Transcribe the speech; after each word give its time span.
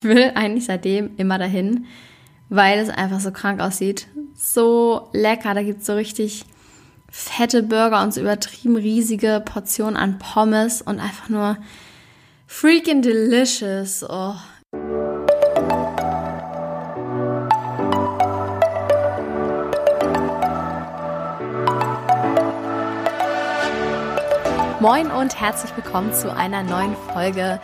Ich 0.00 0.08
will 0.08 0.30
eigentlich 0.36 0.66
seitdem 0.66 1.16
immer 1.16 1.38
dahin, 1.38 1.86
weil 2.48 2.78
es 2.78 2.88
einfach 2.88 3.18
so 3.18 3.32
krank 3.32 3.60
aussieht. 3.60 4.06
So 4.36 5.08
lecker, 5.12 5.54
da 5.54 5.62
gibt 5.64 5.80
es 5.80 5.86
so 5.86 5.94
richtig 5.94 6.44
fette 7.10 7.64
Burger 7.64 8.00
und 8.04 8.14
so 8.14 8.20
übertrieben 8.20 8.76
riesige 8.76 9.42
Portionen 9.44 9.96
an 9.96 10.20
Pommes 10.20 10.82
und 10.82 11.00
einfach 11.00 11.28
nur 11.28 11.56
freaking 12.46 13.02
delicious. 13.02 14.04
Oh. 14.08 14.36
Moin 24.78 25.10
und 25.10 25.40
herzlich 25.40 25.76
willkommen 25.76 26.12
zu 26.12 26.32
einer 26.32 26.62
neuen 26.62 26.94
Folge 27.12 27.60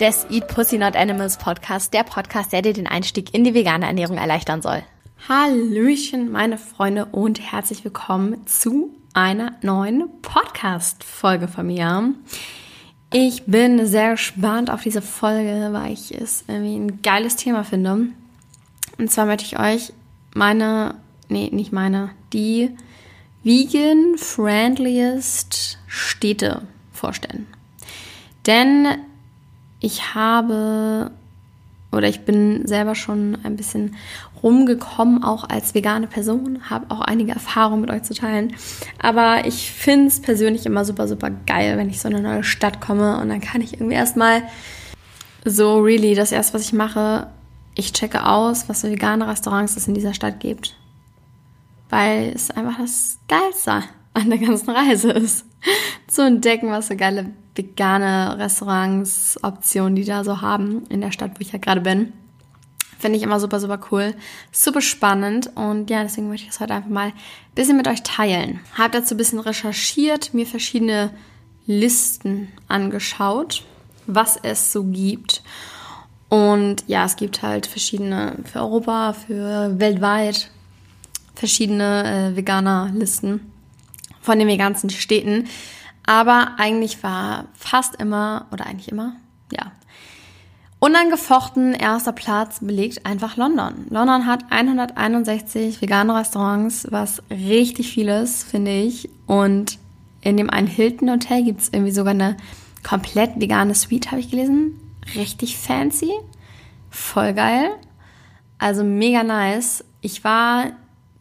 des 0.00 0.26
Eat 0.30 0.46
Pussy 0.46 0.78
Not 0.78 0.94
Animals 0.94 1.38
Podcast, 1.38 1.92
der 1.92 2.04
Podcast, 2.04 2.52
der 2.52 2.62
dir 2.62 2.72
den 2.72 2.86
Einstieg 2.86 3.34
in 3.34 3.42
die 3.42 3.54
vegane 3.54 3.86
Ernährung 3.86 4.16
erleichtern 4.16 4.62
soll. 4.62 4.84
Hallöchen, 5.28 6.30
meine 6.30 6.56
Freunde 6.56 7.06
und 7.06 7.40
herzlich 7.40 7.84
willkommen 7.84 8.46
zu 8.46 8.94
einer 9.12 9.56
neuen 9.62 10.04
Podcast-Folge 10.22 11.48
von 11.48 11.66
mir. 11.66 12.14
Ich 13.12 13.46
bin 13.46 13.84
sehr 13.86 14.12
gespannt 14.12 14.70
auf 14.70 14.82
diese 14.82 15.02
Folge, 15.02 15.70
weil 15.72 15.94
ich 15.94 16.14
es 16.14 16.44
irgendwie 16.46 16.76
ein 16.76 17.02
geiles 17.02 17.34
Thema 17.34 17.64
finde. 17.64 18.10
Und 18.98 19.10
zwar 19.10 19.26
möchte 19.26 19.46
ich 19.46 19.58
euch 19.58 19.92
meine, 20.32 20.94
nee, 21.28 21.50
nicht 21.52 21.72
meine, 21.72 22.10
die 22.32 22.70
vegan-friendliest 23.42 25.80
Städte 25.88 26.62
vorstellen. 26.92 27.48
Denn 28.46 29.07
ich 29.80 30.14
habe 30.14 31.10
oder 31.90 32.08
ich 32.08 32.20
bin 32.20 32.66
selber 32.66 32.94
schon 32.94 33.38
ein 33.42 33.56
bisschen 33.56 33.96
rumgekommen, 34.42 35.24
auch 35.24 35.48
als 35.48 35.74
vegane 35.74 36.06
Person, 36.06 36.68
habe 36.68 36.86
auch 36.90 37.00
einige 37.00 37.32
Erfahrungen 37.32 37.80
mit 37.80 37.90
euch 37.90 38.02
zu 38.02 38.14
teilen. 38.14 38.54
Aber 38.98 39.46
ich 39.46 39.72
finde 39.72 40.08
es 40.08 40.20
persönlich 40.20 40.66
immer 40.66 40.84
super, 40.84 41.08
super 41.08 41.30
geil, 41.46 41.76
wenn 41.78 41.88
ich 41.88 42.00
so 42.00 42.08
in 42.08 42.16
eine 42.16 42.28
neue 42.28 42.44
Stadt 42.44 42.80
komme 42.80 43.18
und 43.20 43.30
dann 43.30 43.40
kann 43.40 43.62
ich 43.62 43.74
irgendwie 43.74 43.94
erstmal 43.94 44.42
so 45.44 45.78
really 45.78 46.14
das 46.14 46.30
erste, 46.30 46.54
was 46.54 46.62
ich 46.62 46.72
mache, 46.72 47.28
ich 47.74 47.92
checke 47.92 48.26
aus, 48.26 48.68
was 48.68 48.82
für 48.82 48.90
vegane 48.90 49.26
Restaurants 49.26 49.76
es 49.76 49.88
in 49.88 49.94
dieser 49.94 50.14
Stadt 50.14 50.40
gibt. 50.40 50.76
Weil 51.90 52.32
es 52.34 52.50
einfach 52.50 52.78
das 52.78 53.18
Geilste 53.28 53.84
an 54.12 54.28
der 54.28 54.38
ganzen 54.38 54.70
Reise 54.70 55.12
ist. 55.12 55.46
Zu 56.06 56.26
entdecken, 56.26 56.70
was 56.70 56.88
so 56.88 56.96
geile 56.96 57.30
vegane 57.58 58.38
Restaurants, 58.38 59.38
Optionen, 59.42 59.96
die 59.96 60.04
da 60.04 60.24
so 60.24 60.40
haben 60.40 60.84
in 60.88 61.00
der 61.00 61.12
Stadt, 61.12 61.32
wo 61.34 61.40
ich 61.40 61.52
ja 61.52 61.58
gerade 61.58 61.80
bin. 61.80 62.12
Finde 62.98 63.16
ich 63.16 63.22
immer 63.22 63.38
super, 63.38 63.60
super 63.60 63.78
cool. 63.90 64.14
Super 64.50 64.80
spannend. 64.80 65.50
Und 65.54 65.90
ja, 65.90 66.02
deswegen 66.02 66.28
möchte 66.28 66.44
ich 66.46 66.50
das 66.50 66.60
heute 66.60 66.74
einfach 66.74 66.90
mal 66.90 67.08
ein 67.08 67.12
bisschen 67.54 67.76
mit 67.76 67.86
euch 67.86 68.02
teilen. 68.02 68.60
Habe 68.76 68.98
dazu 68.98 69.14
ein 69.14 69.18
bisschen 69.18 69.38
recherchiert, 69.38 70.34
mir 70.34 70.46
verschiedene 70.46 71.10
Listen 71.66 72.48
angeschaut, 72.66 73.64
was 74.06 74.38
es 74.42 74.72
so 74.72 74.84
gibt. 74.84 75.42
Und 76.28 76.84
ja, 76.86 77.04
es 77.04 77.16
gibt 77.16 77.42
halt 77.42 77.66
verschiedene 77.66 78.36
für 78.44 78.60
Europa, 78.60 79.12
für 79.12 79.78
weltweit 79.78 80.50
verschiedene 81.34 82.32
äh, 82.32 82.36
Veganer-Listen 82.36 83.52
von 84.20 84.38
den 84.38 84.58
ganzen 84.58 84.90
Städten. 84.90 85.46
Aber 86.08 86.54
eigentlich 86.56 87.02
war 87.02 87.44
fast 87.52 87.96
immer, 87.96 88.46
oder 88.50 88.64
eigentlich 88.64 88.88
immer, 88.88 89.16
ja, 89.52 89.72
unangefochten 90.78 91.74
erster 91.74 92.12
Platz 92.12 92.60
belegt 92.60 93.04
einfach 93.04 93.36
London. 93.36 93.86
London 93.90 94.24
hat 94.24 94.44
161 94.48 95.82
vegane 95.82 96.14
Restaurants, 96.14 96.86
was 96.90 97.22
richtig 97.28 97.92
vieles, 97.92 98.42
finde 98.42 98.70
ich. 98.70 99.10
Und 99.26 99.78
in 100.22 100.38
dem 100.38 100.48
einen 100.48 100.66
Hilton 100.66 101.10
Hotel 101.10 101.44
gibt 101.44 101.60
es 101.60 101.68
irgendwie 101.68 101.92
sogar 101.92 102.14
eine 102.14 102.38
komplett 102.82 103.38
vegane 103.38 103.74
Suite, 103.74 104.10
habe 104.10 104.22
ich 104.22 104.30
gelesen. 104.30 104.80
Richtig 105.14 105.58
fancy. 105.58 106.12
Voll 106.88 107.34
geil. 107.34 107.68
Also 108.56 108.82
mega 108.82 109.24
nice. 109.24 109.84
Ich 110.00 110.24
war 110.24 110.72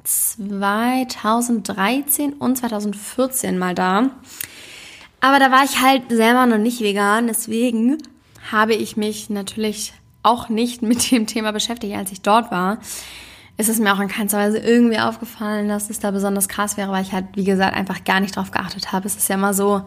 2013 0.06 2.32
und 2.32 2.58
2014 2.58 3.58
mal 3.58 3.76
da. 3.76 4.12
Aber 5.20 5.40
da 5.40 5.52
war 5.52 5.64
ich 5.64 5.82
halt 5.82 6.04
selber 6.10 6.46
noch 6.46 6.58
nicht 6.58 6.82
vegan, 6.82 7.28
deswegen 7.28 7.98
habe 8.52 8.76
ich 8.76 8.98
mich 8.98 9.30
natürlich 9.30 9.94
auch 10.24 10.50
nicht 10.50 10.82
mit 10.82 11.12
dem 11.12 11.28
Thema 11.28 11.52
beschäftigt, 11.52 11.96
als 11.96 12.12
ich 12.12 12.22
dort 12.22 12.52
war. 12.52 12.78
Es 13.60 13.70
ist 13.70 13.80
mir 13.80 13.94
auch 13.94 14.00
in 14.00 14.08
keinster 14.08 14.38
Weise 14.38 14.60
irgendwie 14.60 15.00
aufgefallen, 15.00 15.68
dass 15.68 15.90
es 15.90 16.00
da 16.00 16.12
besonders 16.12 16.48
krass 16.48 16.78
wäre, 16.78 16.92
weil 16.92 17.02
ich 17.02 17.12
halt, 17.12 17.26
wie 17.34 17.44
gesagt, 17.44 17.76
einfach 17.76 18.04
gar 18.04 18.20
nicht 18.20 18.36
drauf 18.36 18.52
geachtet 18.52 18.92
habe. 18.92 19.08
Es 19.08 19.16
ist 19.16 19.30
ja 19.30 19.36
immer 19.36 19.56
so 19.56 19.82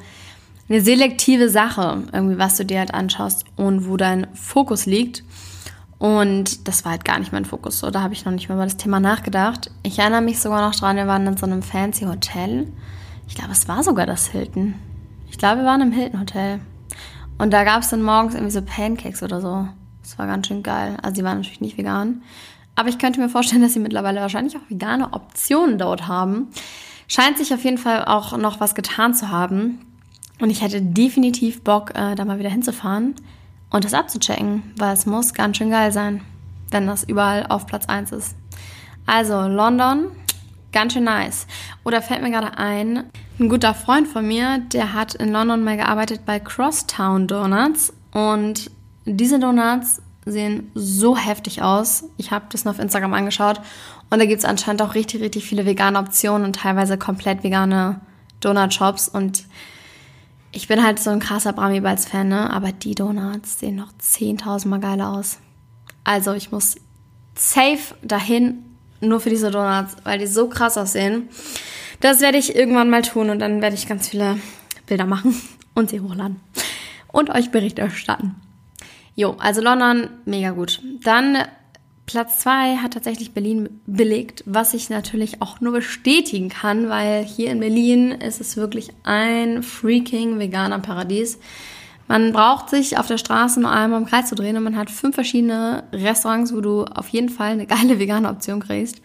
eine 0.68 0.80
selektive 0.80 1.48
Sache, 1.48 2.02
irgendwie, 2.12 2.38
was 2.38 2.56
du 2.56 2.64
dir 2.64 2.80
halt 2.80 2.94
anschaust 2.94 3.44
und 3.56 3.88
wo 3.88 3.96
dein 3.96 4.26
Fokus 4.34 4.86
liegt. 4.86 5.22
Und 5.98 6.66
das 6.66 6.84
war 6.84 6.92
halt 6.92 7.04
gar 7.04 7.18
nicht 7.18 7.32
mein 7.32 7.44
Fokus. 7.44 7.78
So, 7.78 7.90
da 7.90 8.00
habe 8.02 8.14
ich 8.14 8.24
noch 8.24 8.32
nicht 8.32 8.48
mal 8.48 8.54
über 8.56 8.64
das 8.64 8.76
Thema 8.76 8.98
nachgedacht. 8.98 9.70
Ich 9.82 9.98
erinnere 9.98 10.22
mich 10.22 10.40
sogar 10.40 10.66
noch 10.66 10.74
dran, 10.74 10.96
wir 10.96 11.06
waren 11.06 11.26
in 11.26 11.36
so 11.36 11.46
einem 11.46 11.62
fancy 11.62 12.06
Hotel. 12.06 12.66
Ich 13.28 13.34
glaube, 13.34 13.52
es 13.52 13.68
war 13.68 13.84
sogar 13.84 14.06
das 14.06 14.28
Hilton. 14.28 14.74
Ich 15.30 15.38
glaube, 15.38 15.58
wir 15.58 15.64
waren 15.64 15.80
im 15.80 15.92
Hilton 15.92 16.20
Hotel. 16.20 16.60
Und 17.38 17.52
da 17.52 17.64
gab 17.64 17.82
es 17.82 17.88
dann 17.88 18.02
morgens 18.02 18.34
irgendwie 18.34 18.52
so 18.52 18.62
Pancakes 18.62 19.22
oder 19.22 19.40
so. 19.40 19.68
Das 20.02 20.18
war 20.18 20.26
ganz 20.26 20.48
schön 20.48 20.62
geil. 20.62 20.96
Also 21.02 21.14
die 21.14 21.24
waren 21.24 21.38
natürlich 21.38 21.60
nicht 21.60 21.78
vegan. 21.78 22.22
Aber 22.74 22.88
ich 22.88 22.98
könnte 22.98 23.20
mir 23.20 23.28
vorstellen, 23.28 23.62
dass 23.62 23.72
sie 23.72 23.80
mittlerweile 23.80 24.20
wahrscheinlich 24.20 24.56
auch 24.56 24.68
vegane 24.68 25.12
Optionen 25.12 25.78
dort 25.78 26.08
haben. 26.08 26.48
Scheint 27.08 27.38
sich 27.38 27.54
auf 27.54 27.64
jeden 27.64 27.78
Fall 27.78 28.04
auch 28.04 28.36
noch 28.36 28.60
was 28.60 28.74
getan 28.74 29.14
zu 29.14 29.30
haben. 29.30 29.78
Und 30.40 30.50
ich 30.50 30.62
hätte 30.62 30.82
definitiv 30.82 31.62
Bock, 31.62 31.90
äh, 31.94 32.14
da 32.14 32.24
mal 32.24 32.38
wieder 32.38 32.50
hinzufahren 32.50 33.14
und 33.70 33.84
das 33.84 33.94
abzuchecken, 33.94 34.62
weil 34.78 34.94
es 34.94 35.06
muss 35.06 35.34
ganz 35.34 35.58
schön 35.58 35.70
geil 35.70 35.92
sein, 35.92 36.22
wenn 36.70 36.86
das 36.86 37.04
überall 37.04 37.46
auf 37.46 37.66
Platz 37.66 37.86
1 37.86 38.12
ist. 38.12 38.36
Also 39.06 39.42
London, 39.42 40.06
ganz 40.72 40.94
schön 40.94 41.04
nice. 41.04 41.46
Oder 41.84 42.00
fällt 42.00 42.22
mir 42.22 42.30
gerade 42.30 42.56
ein, 42.56 43.04
ein 43.40 43.48
guter 43.48 43.74
Freund 43.74 44.06
von 44.06 44.26
mir, 44.26 44.58
der 44.58 44.92
hat 44.92 45.14
in 45.14 45.32
London 45.32 45.64
mal 45.64 45.76
gearbeitet 45.76 46.26
bei 46.26 46.38
Crosstown 46.38 47.26
Donuts 47.26 47.92
und 48.12 48.70
diese 49.06 49.38
Donuts 49.38 50.02
sehen 50.26 50.70
so 50.74 51.16
heftig 51.16 51.62
aus. 51.62 52.04
Ich 52.18 52.30
habe 52.30 52.44
das 52.50 52.64
noch 52.64 52.74
auf 52.74 52.78
Instagram 52.78 53.14
angeschaut 53.14 53.60
und 54.10 54.18
da 54.18 54.26
gibt 54.26 54.40
es 54.40 54.44
anscheinend 54.44 54.82
auch 54.82 54.94
richtig, 54.94 55.22
richtig 55.22 55.44
viele 55.44 55.64
vegane 55.64 55.98
Optionen 55.98 56.44
und 56.44 56.56
teilweise 56.56 56.98
komplett 56.98 57.42
vegane 57.42 58.00
Donut-Shops 58.40 59.08
und 59.08 59.44
ich 60.52 60.68
bin 60.68 60.84
halt 60.84 60.98
so 60.98 61.10
ein 61.10 61.20
krasser 61.20 61.52
Brami 61.52 61.80
Balls 61.80 62.06
Fan, 62.06 62.28
ne? 62.28 62.50
aber 62.50 62.72
die 62.72 62.94
Donuts 62.94 63.60
sehen 63.60 63.76
noch 63.76 63.92
10.000 64.00 64.68
Mal 64.68 64.80
geiler 64.80 65.10
aus. 65.10 65.38
Also 66.04 66.34
ich 66.34 66.52
muss 66.52 66.76
safe 67.34 67.94
dahin, 68.02 68.64
nur 69.00 69.20
für 69.20 69.30
diese 69.30 69.50
Donuts, 69.50 69.96
weil 70.04 70.18
die 70.18 70.26
so 70.26 70.48
krass 70.48 70.76
aussehen. 70.76 71.28
Das 72.00 72.20
werde 72.20 72.38
ich 72.38 72.56
irgendwann 72.56 72.90
mal 72.90 73.02
tun 73.02 73.30
und 73.30 73.38
dann 73.38 73.62
werde 73.62 73.76
ich 73.76 73.86
ganz 73.86 74.08
viele 74.08 74.38
Bilder 74.86 75.06
machen 75.06 75.40
und 75.74 75.90
sie 75.90 76.00
hochladen 76.00 76.40
und 77.12 77.30
euch 77.30 77.50
Bericht 77.50 77.78
erstatten. 77.78 78.36
Jo, 79.14 79.36
also 79.38 79.60
London, 79.60 80.08
mega 80.24 80.50
gut. 80.50 80.80
Dann 81.02 81.38
Platz 82.06 82.38
zwei 82.38 82.76
hat 82.76 82.94
tatsächlich 82.94 83.32
Berlin 83.32 83.80
belegt, 83.86 84.42
was 84.46 84.74
ich 84.74 84.90
natürlich 84.90 85.42
auch 85.42 85.60
nur 85.60 85.72
bestätigen 85.72 86.48
kann, 86.48 86.88
weil 86.88 87.24
hier 87.24 87.50
in 87.50 87.60
Berlin 87.60 88.10
ist 88.10 88.40
es 88.40 88.56
wirklich 88.56 88.90
ein 89.04 89.62
freaking 89.62 90.38
veganer 90.38 90.80
Paradies. 90.80 91.38
Man 92.08 92.32
braucht 92.32 92.70
sich 92.70 92.98
auf 92.98 93.06
der 93.06 93.18
Straße 93.18 93.60
nur 93.60 93.70
einmal 93.70 94.00
im 94.00 94.08
Kreis 94.08 94.28
zu 94.28 94.34
drehen 94.34 94.56
und 94.56 94.64
man 94.64 94.76
hat 94.76 94.90
fünf 94.90 95.14
verschiedene 95.14 95.84
Restaurants, 95.92 96.52
wo 96.52 96.60
du 96.60 96.84
auf 96.84 97.08
jeden 97.08 97.28
Fall 97.28 97.52
eine 97.52 97.66
geile 97.66 97.98
vegane 98.00 98.28
Option 98.28 98.58
kriegst. 98.58 99.00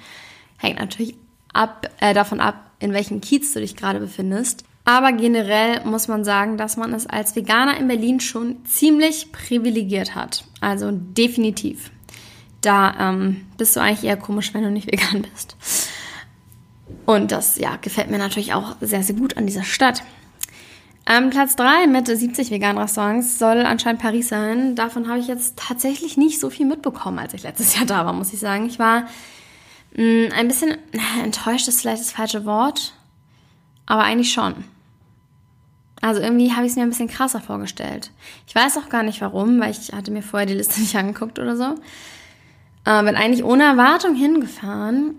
Hängt 0.57 0.79
natürlich 0.79 1.15
ab, 1.53 1.87
äh, 1.99 2.15
davon 2.15 2.39
ab, 2.39 2.71
in 2.85 2.93
welchem 2.93 3.19
Kiez 3.19 3.53
du 3.53 3.59
dich 3.59 3.75
gerade 3.75 3.99
befindest. 3.99 4.63
Aber 4.85 5.11
generell 5.11 5.83
muss 5.83 6.07
man 6.07 6.23
sagen, 6.23 6.57
dass 6.57 6.77
man 6.77 6.93
es 6.93 7.07
als 7.07 7.35
Veganer 7.35 7.77
in 7.77 7.87
Berlin 7.87 8.19
schon 8.19 8.63
ziemlich 8.65 9.31
privilegiert 9.31 10.13
hat. 10.13 10.45
Also 10.61 10.91
definitiv. 10.91 11.91
Da 12.61 12.95
ähm, 12.99 13.45
bist 13.57 13.75
du 13.75 13.79
eigentlich 13.79 14.03
eher 14.03 14.17
komisch, 14.17 14.53
wenn 14.53 14.63
du 14.63 14.69
nicht 14.69 14.87
vegan 14.91 15.23
bist. 15.33 15.57
Und 17.05 17.31
das 17.31 17.57
ja, 17.57 17.77
gefällt 17.81 18.11
mir 18.11 18.19
natürlich 18.19 18.53
auch 18.53 18.75
sehr, 18.79 19.03
sehr 19.03 19.15
gut 19.15 19.37
an 19.37 19.47
dieser 19.47 19.63
Stadt. 19.63 20.03
Ähm, 21.07 21.29
Platz 21.29 21.55
3 21.55 21.87
mit 21.87 22.07
70 22.07 22.49
veganen 22.49 22.79
Restaurants 22.79 23.37
soll 23.37 23.61
anscheinend 23.61 24.01
Paris 24.01 24.29
sein. 24.29 24.75
Davon 24.75 25.07
habe 25.07 25.19
ich 25.19 25.27
jetzt 25.27 25.55
tatsächlich 25.55 26.17
nicht 26.17 26.39
so 26.39 26.49
viel 26.49 26.65
mitbekommen, 26.65 27.19
als 27.19 27.33
ich 27.33 27.43
letztes 27.43 27.75
Jahr 27.75 27.85
da 27.85 28.05
war, 28.05 28.13
muss 28.13 28.33
ich 28.33 28.39
sagen. 28.39 28.65
Ich 28.65 28.79
war 28.79 29.07
ein 29.97 30.47
bisschen 30.47 30.77
enttäuscht 31.23 31.67
ist 31.67 31.81
vielleicht 31.81 32.01
das 32.01 32.11
falsche 32.11 32.45
Wort, 32.45 32.93
aber 33.85 34.03
eigentlich 34.03 34.33
schon. 34.33 34.65
Also 36.01 36.21
irgendwie 36.21 36.51
habe 36.51 36.65
ich 36.65 36.71
es 36.71 36.75
mir 36.75 36.83
ein 36.83 36.89
bisschen 36.89 37.07
krasser 37.07 37.41
vorgestellt. 37.41 38.11
Ich 38.45 38.53
weiß 38.53 38.77
auch 38.77 38.89
gar 38.89 39.03
nicht 39.03 39.21
warum, 39.21 39.59
weil 39.59 39.71
ich 39.71 39.91
hatte 39.91 40.11
mir 40.11 40.21
vorher 40.21 40.45
die 40.45 40.53
Liste 40.53 40.79
nicht 40.79 40.95
angeguckt 40.95 41.39
oder 41.39 41.55
so. 41.57 41.75
Äh, 42.85 43.03
bin 43.03 43.15
eigentlich 43.15 43.43
ohne 43.43 43.63
Erwartung 43.63 44.15
hingefahren 44.15 45.15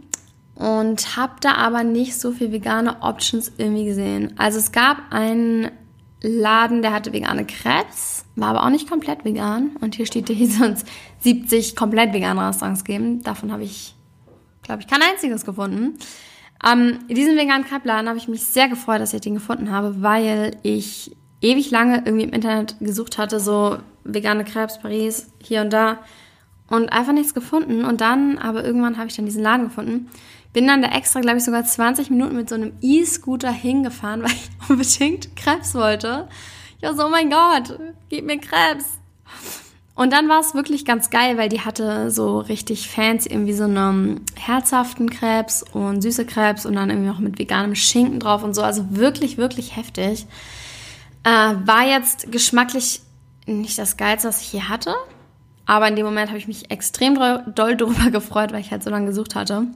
und 0.55 1.17
habe 1.17 1.35
da 1.41 1.55
aber 1.55 1.83
nicht 1.83 2.19
so 2.19 2.31
viel 2.31 2.53
vegane 2.53 3.03
Options 3.03 3.53
irgendwie 3.59 3.85
gesehen. 3.85 4.35
Also 4.39 4.59
es 4.59 4.71
gab 4.71 4.99
einen 5.11 5.71
Laden, 6.23 6.83
der 6.83 6.93
hatte 6.93 7.13
vegane 7.13 7.45
Krebs, 7.45 8.25
war 8.37 8.51
aber 8.51 8.65
auch 8.65 8.71
nicht 8.71 8.89
komplett 8.89 9.25
vegan. 9.25 9.77
Und 9.81 9.97
hier 9.97 10.07
steht, 10.07 10.29
hier 10.29 10.49
sonst 10.49 10.87
70 11.21 11.75
komplett 11.75 12.13
vegane 12.13 12.49
Restaurants 12.49 12.85
geben. 12.85 13.25
Davon 13.25 13.51
habe 13.51 13.65
ich, 13.65 13.96
glaube 14.67 14.83
ich, 14.83 14.89
kein 14.89 15.03
einziges 15.03 15.45
gefunden. 15.45 15.99
Ähm, 16.65 17.01
in 17.09 17.15
diesem 17.15 17.37
veganen 17.37 17.67
Crepe-Laden 17.67 18.09
habe 18.09 18.19
ich 18.19 18.29
mich 18.29 18.45
sehr 18.45 18.69
gefreut, 18.69 19.01
dass 19.01 19.15
ich 19.15 19.21
den 19.21 19.35
gefunden 19.35 19.71
habe, 19.71 20.03
weil 20.03 20.57
ich 20.63 21.15
ewig 21.41 21.71
lange 21.71 22.03
irgendwie 22.05 22.25
im 22.25 22.33
Internet 22.33 22.77
gesucht 22.81 23.19
hatte, 23.19 23.41
so 23.41 23.79
vegane 24.05 24.45
Crepes, 24.45 24.79
Paris, 24.79 25.29
hier 25.43 25.61
und 25.61 25.73
da 25.73 25.99
und 26.69 26.93
einfach 26.93 27.13
nichts 27.13 27.35
gefunden. 27.35 27.85
Und 27.85 28.01
dann, 28.01 28.39
aber 28.39 28.65
irgendwann 28.65 28.97
habe 28.99 29.09
ich 29.09 29.17
dann 29.17 29.27
diesen 29.27 29.43
Laden 29.43 29.69
gefunden. 29.69 30.09
Bin 30.53 30.67
dann 30.67 30.83
da 30.83 30.89
extra, 30.89 31.21
glaube 31.21 31.39
ich, 31.39 31.45
sogar 31.45 31.65
20 31.65 32.11
Minuten 32.11 32.35
mit 32.35 32.49
so 32.49 32.55
einem 32.55 32.73
E-Scooter 32.81 33.53
hingefahren, 33.53 34.23
weil 34.25 34.33
ich 34.33 34.51
unbedingt 34.69 35.37
Krebs 35.37 35.75
wollte. 35.75 36.29
Ich 36.79 36.89
war 36.89 36.95
so, 36.95 37.07
oh 37.07 37.11
mein 37.11 37.31
Gott, 37.31 37.79
gib 38.09 38.25
mir 38.25 38.39
Krebs. 38.39 38.99
Und 39.97 40.13
dann 40.13 40.29
war 40.29 40.41
es 40.41 40.55
wirklich 40.55 40.85
ganz 40.85 41.09
geil, 41.09 41.39
weil 41.39 41.49
die 41.49 41.63
hatte 41.63 42.11
so 42.11 42.39
richtig 42.39 42.91
fancy 42.91 43.31
irgendwie 43.31 43.55
so 43.55 43.65
einen 43.65 44.21
herzhaften 44.37 45.09
Krebs 45.09 45.65
und 45.73 46.03
süße 46.03 46.27
Krebs 46.27 46.67
und 46.67 46.75
dann 46.75 46.91
irgendwie 46.91 47.11
auch 47.11 47.19
mit 47.19 47.39
veganem 47.39 47.75
Schinken 47.75 48.21
drauf 48.21 48.45
und 48.45 48.55
so. 48.55 48.61
Also 48.63 48.85
wirklich, 48.91 49.39
wirklich 49.39 49.75
heftig. 49.75 50.27
Äh, 51.25 51.29
war 51.65 51.87
jetzt 51.87 52.31
geschmacklich 52.31 53.01
nicht 53.47 53.79
das 53.79 53.97
Geilste, 53.97 54.29
was 54.29 54.43
ich 54.43 54.49
hier 54.49 54.69
hatte. 54.69 54.95
Aber 55.65 55.89
in 55.89 55.97
dem 55.97 56.05
Moment 56.05 56.29
habe 56.29 56.39
ich 56.39 56.47
mich 56.47 56.71
extrem 56.71 57.15
doll 57.15 57.77
drüber 57.77 58.11
gefreut, 58.13 58.53
weil 58.53 58.61
ich 58.61 58.73
halt 58.73 58.83
so 58.83 58.91
lange 58.91 59.07
gesucht 59.07 59.35
hatte. 59.35 59.67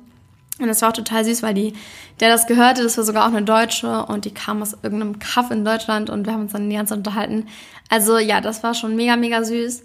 Und 0.59 0.69
es 0.69 0.83
war 0.83 0.91
auch 0.91 0.95
total 0.95 1.25
süß, 1.25 1.43
weil 1.43 1.55
die, 1.55 1.73
der 2.21 2.29
das 2.29 2.47
gehörte, 2.47 2.83
das 2.83 2.99
war 2.99 3.05
sogar 3.05 3.25
auch 3.25 3.33
eine 3.33 3.43
Deutsche 3.43 4.05
und 4.05 4.27
die 4.27 4.35
kam 4.35 4.61
aus 4.61 4.77
irgendeinem 4.83 5.19
Kaff 5.19 5.51
in 5.51 5.65
Deutschland 5.65 6.11
und 6.11 6.27
wir 6.27 6.35
haben 6.35 6.43
uns 6.43 6.53
dann 6.53 6.69
die 6.69 6.77
ganze 6.77 6.91
Zeit 6.91 6.99
unterhalten. 6.99 7.49
Also 7.89 8.19
ja, 8.19 8.43
das 8.43 8.63
war 8.63 8.75
schon 8.75 8.95
mega, 8.95 9.17
mega 9.17 9.43
süß 9.43 9.85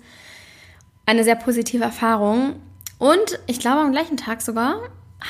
eine 1.06 1.24
sehr 1.24 1.36
positive 1.36 1.84
Erfahrung. 1.84 2.56
Und 2.98 3.40
ich 3.48 3.60
glaube, 3.60 3.82
am 3.82 3.92
gleichen 3.92 4.18
Tag 4.18 4.42
sogar 4.42 4.80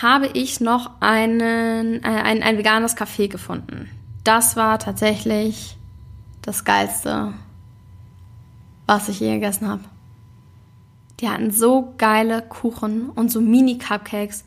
habe 0.01 0.27
ich 0.27 0.59
noch 0.61 0.91
einen, 0.99 2.03
äh, 2.03 2.07
ein, 2.07 2.43
ein 2.43 2.57
veganes 2.57 2.97
Café 2.97 3.27
gefunden. 3.27 3.89
Das 4.23 4.55
war 4.55 4.79
tatsächlich 4.79 5.77
das 6.41 6.63
Geilste, 6.63 7.33
was 8.85 9.09
ich 9.09 9.19
je 9.19 9.33
gegessen 9.33 9.67
habe. 9.67 9.83
Die 11.19 11.29
hatten 11.29 11.51
so 11.51 11.93
geile 11.97 12.41
Kuchen 12.41 13.09
und 13.09 13.31
so 13.31 13.39
Mini-Cupcakes. 13.39 14.43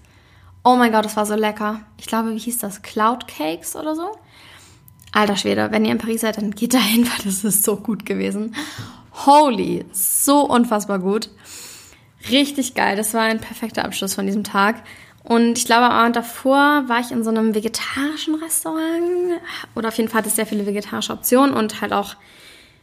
Oh 0.64 0.76
mein 0.76 0.92
Gott, 0.92 1.04
das 1.04 1.16
war 1.16 1.24
so 1.24 1.34
lecker. 1.34 1.80
Ich 1.96 2.06
glaube, 2.06 2.34
wie 2.34 2.38
hieß 2.38 2.58
das? 2.58 2.82
Cloud 2.82 3.26
Cakes 3.26 3.74
oder 3.74 3.94
so? 3.94 4.10
Alter 5.12 5.36
Schwede, 5.36 5.70
wenn 5.70 5.84
ihr 5.84 5.92
in 5.92 5.98
Paris 5.98 6.20
seid, 6.20 6.36
dann 6.36 6.50
geht 6.50 6.74
da 6.74 6.78
hin, 6.78 7.04
weil 7.10 7.24
das 7.24 7.44
ist 7.44 7.64
so 7.64 7.76
gut 7.76 8.04
gewesen. 8.04 8.54
Holy, 9.26 9.84
so 9.92 10.42
unfassbar 10.42 10.98
gut. 10.98 11.30
Richtig 12.30 12.74
geil. 12.74 12.96
Das 12.96 13.14
war 13.14 13.22
ein 13.22 13.40
perfekter 13.40 13.84
Abschluss 13.84 14.14
von 14.14 14.26
diesem 14.26 14.44
Tag. 14.44 14.82
Und 15.24 15.58
ich 15.58 15.64
glaube, 15.64 15.86
am 15.86 15.92
Abend 15.92 16.16
davor 16.16 16.84
war 16.86 17.00
ich 17.00 17.10
in 17.10 17.22
so 17.22 17.30
einem 17.30 17.54
vegetarischen 17.54 18.36
Restaurant. 18.36 19.40
Oder 19.74 19.88
auf 19.88 19.96
jeden 19.96 20.08
Fall 20.08 20.20
hatte 20.20 20.28
es 20.28 20.36
sehr 20.36 20.46
viele 20.46 20.66
vegetarische 20.66 21.12
Optionen 21.12 21.54
und 21.54 21.80
halt 21.80 21.92
auch 21.92 22.16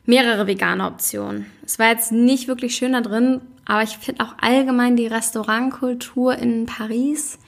mehrere 0.06 0.46
vegane 0.46 0.86
Optionen. 0.86 1.52
Es 1.66 1.80
war 1.80 1.90
jetzt 1.90 2.12
nicht 2.12 2.48
wirklich 2.48 2.76
schön 2.76 2.94
da 2.94 3.02
drin, 3.02 3.42
aber 3.66 3.84
ich 3.84 3.98
finde 3.98 4.24
auch 4.24 4.36
allgemein 4.40 4.96
die 4.96 5.08
Restaurantkultur 5.08 6.38
in 6.38 6.66
Paris 6.66 7.40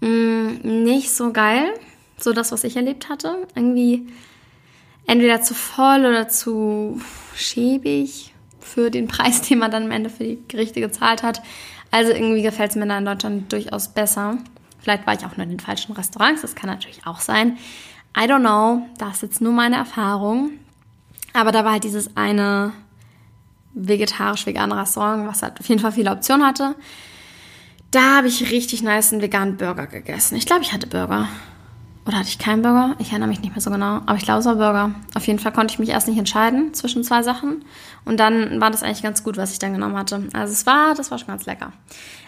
mh, 0.00 0.08
mm, 0.08 0.84
nicht 0.84 1.10
so 1.10 1.32
geil. 1.32 1.72
So 2.18 2.32
das, 2.32 2.52
was 2.52 2.64
ich 2.64 2.76
erlebt 2.76 3.08
hatte. 3.08 3.48
Irgendwie 3.54 4.06
entweder 5.06 5.42
zu 5.42 5.54
voll 5.54 6.00
oder 6.00 6.28
zu 6.28 7.00
schäbig 7.34 8.34
für 8.60 8.90
den 8.90 9.08
Preis, 9.08 9.42
den 9.48 9.58
man 9.58 9.70
dann 9.70 9.84
am 9.84 9.90
Ende 9.90 10.10
für 10.10 10.24
die 10.24 10.38
Gerichte 10.48 10.80
gezahlt 10.80 11.22
hat. 11.22 11.42
Also 11.90 12.12
irgendwie 12.12 12.42
gefällt 12.42 12.70
es 12.70 12.76
mir 12.76 12.86
da 12.86 12.98
in 12.98 13.04
Deutschland 13.04 13.52
durchaus 13.52 13.88
besser. 13.88 14.38
Vielleicht 14.80 15.06
war 15.06 15.14
ich 15.14 15.24
auch 15.24 15.36
nur 15.36 15.44
in 15.44 15.50
den 15.50 15.60
falschen 15.60 15.92
Restaurants, 15.92 16.42
das 16.42 16.54
kann 16.54 16.68
natürlich 16.68 17.06
auch 17.06 17.20
sein. 17.20 17.56
I 18.16 18.22
don't 18.22 18.40
know, 18.40 18.86
das 18.98 19.16
ist 19.16 19.22
jetzt 19.22 19.40
nur 19.40 19.52
meine 19.52 19.76
Erfahrung. 19.76 20.50
Aber 21.32 21.52
da 21.52 21.64
war 21.64 21.72
halt 21.72 21.84
dieses 21.84 22.16
eine 22.16 22.72
vegetarisch-vegane 23.74 24.76
Restaurant, 24.76 25.26
was 25.26 25.42
halt 25.42 25.58
auf 25.58 25.68
jeden 25.68 25.80
Fall 25.80 25.92
viele 25.92 26.10
Optionen 26.10 26.46
hatte. 26.46 26.76
Da 27.90 28.16
habe 28.16 28.28
ich 28.28 28.50
richtig 28.50 28.82
nice 28.82 29.12
einen 29.12 29.22
veganen 29.22 29.56
Burger 29.56 29.86
gegessen. 29.86 30.36
Ich 30.36 30.46
glaube, 30.46 30.62
ich 30.62 30.72
hatte 30.72 30.86
Burger. 30.86 31.28
Oder 32.06 32.18
hatte 32.18 32.28
ich 32.28 32.38
keinen 32.38 32.62
Burger? 32.62 32.96
Ich 32.98 33.10
erinnere 33.10 33.28
mich 33.28 33.40
nicht 33.40 33.52
mehr 33.52 33.62
so 33.62 33.70
genau. 33.70 34.02
Aber 34.04 34.16
ich 34.16 34.24
glaube, 34.24 34.40
es 34.40 34.46
war 34.46 34.56
Burger. 34.56 34.94
Auf 35.14 35.26
jeden 35.26 35.38
Fall 35.38 35.52
konnte 35.52 35.72
ich 35.72 35.78
mich 35.78 35.88
erst 35.88 36.06
nicht 36.06 36.18
entscheiden 36.18 36.74
zwischen 36.74 37.02
zwei 37.02 37.22
Sachen. 37.22 37.64
Und 38.04 38.20
dann 38.20 38.60
war 38.60 38.70
das 38.70 38.82
eigentlich 38.82 39.02
ganz 39.02 39.24
gut, 39.24 39.38
was 39.38 39.52
ich 39.52 39.58
dann 39.58 39.72
genommen 39.72 39.96
hatte. 39.96 40.28
Also 40.34 40.52
es 40.52 40.66
war, 40.66 40.94
das 40.94 41.10
war 41.10 41.18
schon 41.18 41.28
ganz 41.28 41.46
lecker. 41.46 41.72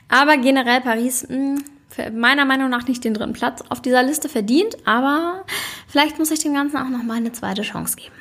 Aber 0.08 0.38
generell 0.38 0.80
Paris, 0.80 1.26
mh, 1.28 1.58
hm, 1.96 2.18
meiner 2.18 2.44
Meinung 2.46 2.70
nach 2.70 2.86
nicht 2.86 3.04
den 3.04 3.14
dritten 3.14 3.34
Platz 3.34 3.62
auf 3.68 3.82
dieser 3.82 4.02
Liste 4.02 4.30
verdient. 4.30 4.76
Aber 4.86 5.44
vielleicht 5.88 6.18
muss 6.18 6.30
ich 6.30 6.40
dem 6.40 6.54
Ganzen 6.54 6.78
auch 6.78 6.88
nochmal 6.88 7.18
eine 7.18 7.32
zweite 7.32 7.62
Chance 7.62 7.96
geben. 7.96 8.14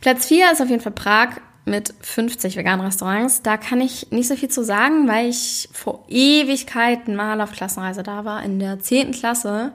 Platz 0.00 0.26
4 0.26 0.52
ist 0.52 0.62
auf 0.62 0.70
jeden 0.70 0.82
Fall 0.82 0.92
Prag 0.92 1.40
mit 1.64 1.92
50 2.00 2.56
veganen 2.56 2.84
Restaurants. 2.84 3.42
Da 3.42 3.56
kann 3.56 3.80
ich 3.80 4.10
nicht 4.10 4.28
so 4.28 4.36
viel 4.36 4.48
zu 4.48 4.64
sagen, 4.64 5.06
weil 5.06 5.28
ich 5.28 5.68
vor 5.72 6.04
Ewigkeiten 6.08 7.14
mal 7.14 7.40
auf 7.40 7.52
Klassenreise 7.52 8.02
da 8.02 8.24
war, 8.24 8.42
in 8.42 8.58
der 8.58 8.80
10. 8.80 9.12
Klasse. 9.12 9.72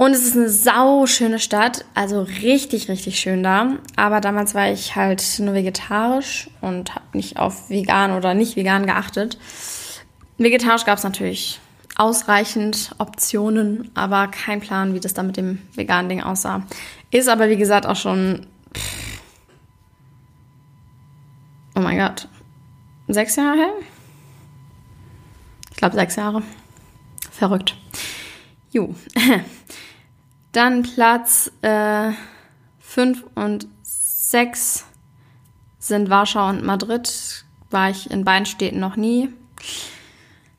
Und 0.00 0.14
es 0.14 0.24
ist 0.24 0.34
eine 0.34 0.48
sau 0.48 1.04
schöne 1.04 1.38
Stadt, 1.38 1.84
also 1.92 2.22
richtig, 2.22 2.88
richtig 2.88 3.20
schön 3.20 3.42
da. 3.42 3.76
Aber 3.96 4.22
damals 4.22 4.54
war 4.54 4.72
ich 4.72 4.96
halt 4.96 5.22
nur 5.40 5.52
vegetarisch 5.52 6.48
und 6.62 6.94
habe 6.94 7.04
nicht 7.12 7.38
auf 7.38 7.68
vegan 7.68 8.12
oder 8.12 8.32
nicht 8.32 8.56
vegan 8.56 8.86
geachtet. 8.86 9.36
Vegetarisch 10.38 10.86
gab 10.86 10.96
es 10.96 11.04
natürlich 11.04 11.60
ausreichend 11.96 12.94
Optionen, 12.96 13.90
aber 13.92 14.28
kein 14.28 14.60
Plan, 14.60 14.94
wie 14.94 15.00
das 15.00 15.12
da 15.12 15.22
mit 15.22 15.36
dem 15.36 15.58
veganen 15.74 16.08
Ding 16.08 16.22
aussah. 16.22 16.62
Ist 17.10 17.28
aber 17.28 17.50
wie 17.50 17.58
gesagt 17.58 17.84
auch 17.84 17.96
schon 17.96 18.46
pff, 18.74 19.20
oh 21.76 21.80
mein 21.80 21.98
Gott, 21.98 22.26
sechs 23.08 23.36
Jahre 23.36 23.58
her? 23.58 23.72
Ich 25.72 25.76
glaube 25.76 25.94
sechs 25.94 26.16
Jahre. 26.16 26.42
Verrückt. 27.30 27.76
Jo. 28.70 28.94
Dann 30.52 30.82
Platz 30.82 31.50
äh, 31.62 32.10
fünf 32.78 33.24
und 33.34 33.68
sechs 33.82 34.84
sind 35.78 36.10
Warschau 36.10 36.48
und 36.48 36.64
Madrid. 36.64 37.44
War 37.70 37.90
ich 37.90 38.10
in 38.10 38.24
beiden 38.24 38.46
Städten 38.46 38.80
noch 38.80 38.96
nie. 38.96 39.28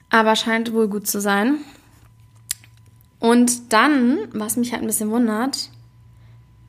Aber 0.09 0.35
scheint 0.35 0.73
wohl 0.73 0.87
gut 0.87 1.07
zu 1.07 1.19
sein. 1.19 1.57
Und 3.19 3.71
dann, 3.73 4.17
was 4.33 4.57
mich 4.57 4.71
halt 4.71 4.81
ein 4.81 4.87
bisschen 4.87 5.11
wundert, 5.11 5.69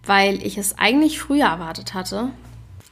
weil 0.05 0.45
ich 0.45 0.59
es 0.59 0.79
eigentlich 0.79 1.21
früher 1.21 1.47
erwartet 1.47 1.95
hatte, 1.95 2.31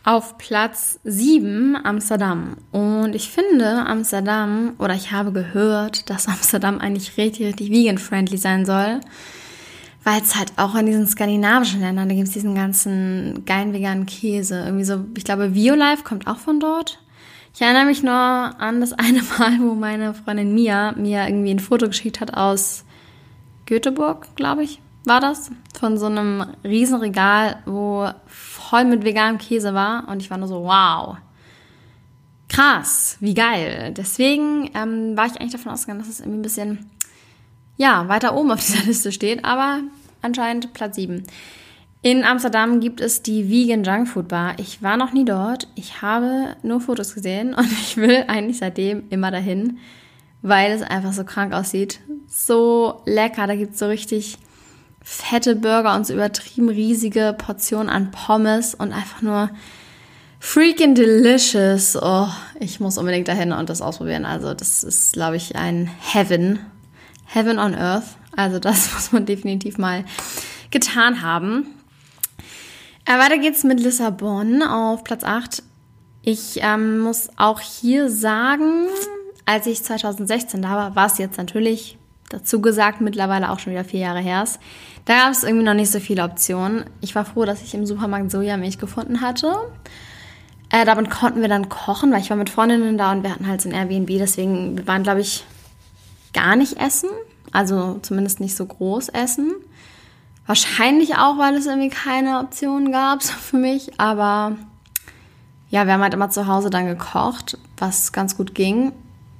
auf 0.02 0.38
Platz 0.38 0.99
7 1.04 1.76
Amsterdam. 1.84 2.56
Und 2.72 3.14
ich 3.14 3.30
finde 3.30 3.84
Amsterdam, 3.87 4.75
oder 4.78 4.94
ich 4.94 5.12
habe 5.12 5.32
gehört, 5.32 6.08
dass 6.08 6.28
Amsterdam 6.28 6.78
eigentlich 6.78 7.16
richtig, 7.16 7.46
richtig 7.46 7.70
vegan-friendly 7.70 8.38
sein 8.38 8.64
soll. 8.64 9.00
Weil 10.02 10.23
es 10.23 10.35
halt 10.35 10.52
auch 10.57 10.75
in 10.76 10.87
diesen 10.87 11.07
skandinavischen 11.07 11.80
Ländern, 11.80 12.09
da 12.09 12.14
gibt 12.14 12.28
es 12.28 12.35
diesen 12.35 12.54
ganzen 12.54 13.45
geilen 13.45 13.75
veganen 13.75 14.07
Käse. 14.07 14.62
Irgendwie 14.64 14.85
so, 14.85 15.04
ich 15.16 15.25
glaube, 15.25 15.54
Violife 15.54 16.04
kommt 16.04 16.26
auch 16.26 16.38
von 16.38 16.59
dort. 16.59 16.99
Ich 17.54 17.61
erinnere 17.61 17.85
mich 17.85 18.02
nur 18.02 18.14
an 18.14 18.80
das 18.80 18.92
eine 18.92 19.23
Mal, 19.38 19.59
wo 19.61 19.75
meine 19.75 20.14
Freundin 20.14 20.54
Mia 20.54 20.92
mir 20.92 21.26
irgendwie 21.26 21.50
ein 21.50 21.59
Foto 21.59 21.87
geschickt 21.87 22.21
hat 22.21 22.35
aus 22.35 22.85
Göteborg, 23.66 24.35
glaube 24.37 24.64
ich, 24.64 24.80
war 25.04 25.21
das. 25.21 25.50
Von 25.78 25.99
so 25.99 26.07
einem 26.07 26.45
Riesenregal, 26.64 27.62
wo 27.66 28.09
voll 28.26 28.85
mit 28.85 29.04
veganem 29.04 29.38
Käse 29.38 29.75
war 29.75 30.09
und 30.09 30.21
ich 30.21 30.30
war 30.30 30.38
nur 30.38 30.49
so, 30.49 30.64
wow. 30.64 31.16
Krass, 32.49 33.16
wie 33.21 33.35
geil. 33.35 33.95
Deswegen 33.97 34.71
ähm, 34.75 35.16
war 35.16 35.26
ich 35.26 35.40
eigentlich 35.40 35.52
davon 35.52 35.73
ausgegangen, 35.73 36.00
dass 36.00 36.09
es 36.09 36.21
irgendwie 36.21 36.40
ein 36.40 36.42
bisschen, 36.42 36.90
ja, 37.80 38.08
weiter 38.08 38.37
oben 38.37 38.50
auf 38.52 38.60
dieser 38.60 38.84
Liste 38.87 39.10
steht, 39.10 39.44
aber 39.44 39.80
anscheinend 40.20 40.75
Platz 40.75 40.96
7. 40.96 41.25
In 42.02 42.25
Amsterdam 42.25 42.80
gibt 42.80 43.00
es 43.00 43.22
die 43.22 43.50
Vegan 43.50 43.84
Junk 43.84 44.06
Food 44.06 44.28
Bar. 44.28 44.54
Ich 44.58 44.82
war 44.82 44.99
noch 44.99 45.12
nie 45.12 45.25
dort. 45.25 45.66
Ich 45.76 46.02
habe 46.02 46.56
nur 46.62 46.82
Fotos 46.82 47.14
gesehen 47.14 47.54
und 47.58 47.72
ich 47.72 47.96
will 47.96 48.25
eigentlich 48.28 48.58
seitdem 48.58 49.04
immer 49.08 49.30
dahin, 49.30 49.78
weil 50.42 50.72
es 50.72 50.82
einfach 50.82 51.14
so 51.14 51.25
krank 51.25 51.54
aussieht. 51.54 52.00
So 52.28 53.00
lecker. 53.06 53.46
Da 53.46 53.56
gibt 53.56 53.72
es 53.72 53.78
so 53.78 53.87
richtig 53.87 54.37
fette 55.02 55.56
Burger 55.56 55.94
und 55.94 56.06
so 56.06 56.12
übertrieben 56.12 56.68
riesige 56.68 57.34
Portionen 57.37 57.88
an 57.88 58.10
Pommes 58.10 58.75
und 58.75 58.92
einfach 58.92 59.22
nur 59.22 59.49
freaking 60.38 60.94
delicious. 60.94 61.96
Oh, 62.00 62.28
ich 62.58 62.78
muss 62.78 62.99
unbedingt 62.99 63.28
dahin 63.28 63.52
und 63.52 63.70
das 63.70 63.80
ausprobieren. 63.80 64.26
Also 64.26 64.52
das 64.52 64.84
ist, 64.84 65.14
glaube 65.14 65.37
ich, 65.37 65.56
ein 65.56 65.90
Heaven. 66.00 66.58
Heaven 67.32 67.58
on 67.58 67.75
Earth. 67.75 68.16
Also 68.37 68.58
das 68.58 68.92
muss 68.94 69.12
man 69.12 69.26
definitiv 69.26 69.78
mal 69.78 70.04
getan 70.70 71.22
haben. 71.22 71.66
Äh, 73.04 73.18
weiter 73.18 73.38
geht's 73.38 73.64
mit 73.64 73.80
Lissabon 73.80 74.62
auf 74.62 75.04
Platz 75.04 75.25
8. 75.25 75.62
Ich 76.22 76.60
ähm, 76.62 76.99
muss 76.99 77.30
auch 77.37 77.60
hier 77.60 78.10
sagen, 78.10 78.87
als 79.46 79.66
ich 79.66 79.82
2016 79.82 80.60
da 80.62 80.70
war, 80.70 80.96
war 80.96 81.06
es 81.06 81.18
jetzt 81.18 81.38
natürlich 81.38 81.96
dazu 82.28 82.60
gesagt, 82.60 83.00
mittlerweile 83.00 83.50
auch 83.50 83.58
schon 83.58 83.72
wieder 83.72 83.84
vier 83.84 84.00
Jahre 84.00 84.20
her 84.20 84.42
ist. 84.42 84.60
Da 85.06 85.16
gab 85.16 85.32
es 85.32 85.42
irgendwie 85.42 85.64
noch 85.64 85.75
nicht 85.75 85.90
so 85.90 85.99
viele 85.99 86.22
Optionen. 86.22 86.84
Ich 87.00 87.14
war 87.14 87.25
froh, 87.25 87.44
dass 87.44 87.62
ich 87.62 87.75
im 87.75 87.87
Supermarkt 87.87 88.30
Sojamilch 88.30 88.78
gefunden 88.78 89.20
hatte. 89.20 89.56
Äh, 90.68 90.84
damit 90.84 91.10
konnten 91.10 91.40
wir 91.40 91.49
dann 91.49 91.68
kochen, 91.68 92.12
weil 92.12 92.20
ich 92.20 92.30
war 92.30 92.37
mit 92.37 92.50
Freundinnen 92.50 92.96
da 92.96 93.10
und 93.10 93.25
wir 93.25 93.32
hatten 93.32 93.49
halt 93.49 93.60
so 93.60 93.68
ein 93.68 93.75
Airbnb, 93.75 94.08
deswegen 94.18 94.78
wir 94.78 94.87
waren, 94.87 95.02
glaube 95.02 95.20
ich, 95.20 95.44
gar 96.32 96.56
nicht 96.56 96.78
essen. 96.78 97.10
Also 97.52 97.99
zumindest 98.02 98.40
nicht 98.40 98.56
so 98.56 98.66
groß 98.66 99.08
essen. 99.10 99.52
Wahrscheinlich 100.46 101.16
auch, 101.16 101.38
weil 101.38 101.54
es 101.54 101.66
irgendwie 101.66 101.90
keine 101.90 102.40
Optionen 102.40 102.92
gab 102.92 103.22
für 103.22 103.56
mich, 103.56 103.99
aber 104.00 104.56
ja, 105.70 105.87
wir 105.87 105.92
haben 105.92 106.02
halt 106.02 106.14
immer 106.14 106.30
zu 106.30 106.49
Hause 106.49 106.68
dann 106.68 106.87
gekocht, 106.87 107.56
was 107.76 108.12
ganz 108.12 108.37
gut 108.37 108.54
ging. 108.54 108.92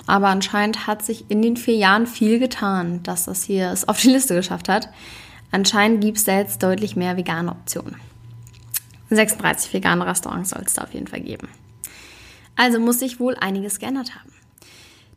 Aber 0.06 0.28
anscheinend 0.28 0.87
hat 0.87 1.04
sich 1.04 1.28
in 1.28 1.42
den 1.42 1.56
vier 1.56 1.75
Jahren 1.75 2.06
viel 2.06 2.38
getan, 2.38 3.02
dass 3.02 3.25
das 3.25 3.42
hier 3.42 3.70
es 3.70 3.88
auf 3.88 4.00
die 4.00 4.11
Liste 4.11 4.35
geschafft 4.35 4.68
hat. 4.68 4.88
Anscheinend 5.50 6.00
gibt 6.00 6.18
es 6.18 6.25
da 6.25 6.38
jetzt 6.38 6.62
deutlich 6.62 6.94
mehr 6.94 7.16
vegane 7.16 7.50
Optionen. 7.50 7.97
36 9.11 9.73
vegane 9.73 10.06
Restaurants 10.06 10.50
soll 10.50 10.62
es 10.64 10.75
da 10.75 10.82
auf 10.82 10.94
jeden 10.94 11.09
Fall 11.09 11.20
geben. 11.20 11.49
Also 12.54 12.78
muss 12.78 13.00
sich 13.00 13.18
wohl 13.18 13.35
einiges 13.37 13.80
geändert 13.80 14.14
haben. 14.14 14.30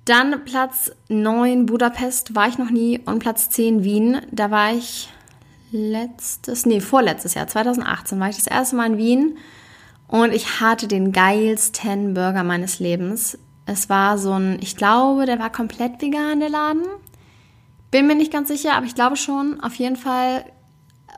Dann 0.06 0.44
Platz 0.44 0.92
9 1.08 1.66
Budapest 1.66 2.36
war 2.36 2.50
ich 2.50 2.58
noch 2.58 2.70
nie 2.70 3.00
und 3.06 3.20
Platz 3.20 3.50
10 3.50 3.84
Wien. 3.84 4.22
Da 4.32 4.52
war 4.52 4.74
ich 4.74 5.10
letztes, 5.72 6.66
nee, 6.66 6.82
vorletztes 6.82 7.34
Jahr, 7.34 7.48
2018 7.48 8.20
war 8.20 8.30
ich 8.30 8.36
das 8.36 8.48
erste 8.48 8.76
Mal 8.76 8.92
in 8.92 8.98
Wien 8.98 9.38
und 10.08 10.34
ich 10.34 10.60
hatte 10.60 10.88
den 10.88 11.12
geilsten 11.12 12.14
Burger 12.14 12.44
meines 12.44 12.80
Lebens. 12.80 13.38
Es 13.66 13.90
war 13.90 14.18
so 14.18 14.34
ein, 14.34 14.60
ich 14.62 14.76
glaube, 14.76 15.26
der 15.26 15.40
war 15.40 15.52
komplett 15.52 16.02
vegan, 16.02 16.42
der 16.42 16.50
Laden. 16.50 16.84
Bin 17.90 18.08
mir 18.08 18.16
nicht 18.16 18.32
ganz 18.32 18.50
sicher, 18.50 18.74
aber 18.74 18.86
ich 18.86 18.96
glaube 18.96 19.16
schon. 19.16 19.62
Auf 19.62 19.76
jeden 19.76 19.96
Fall, 19.96 20.46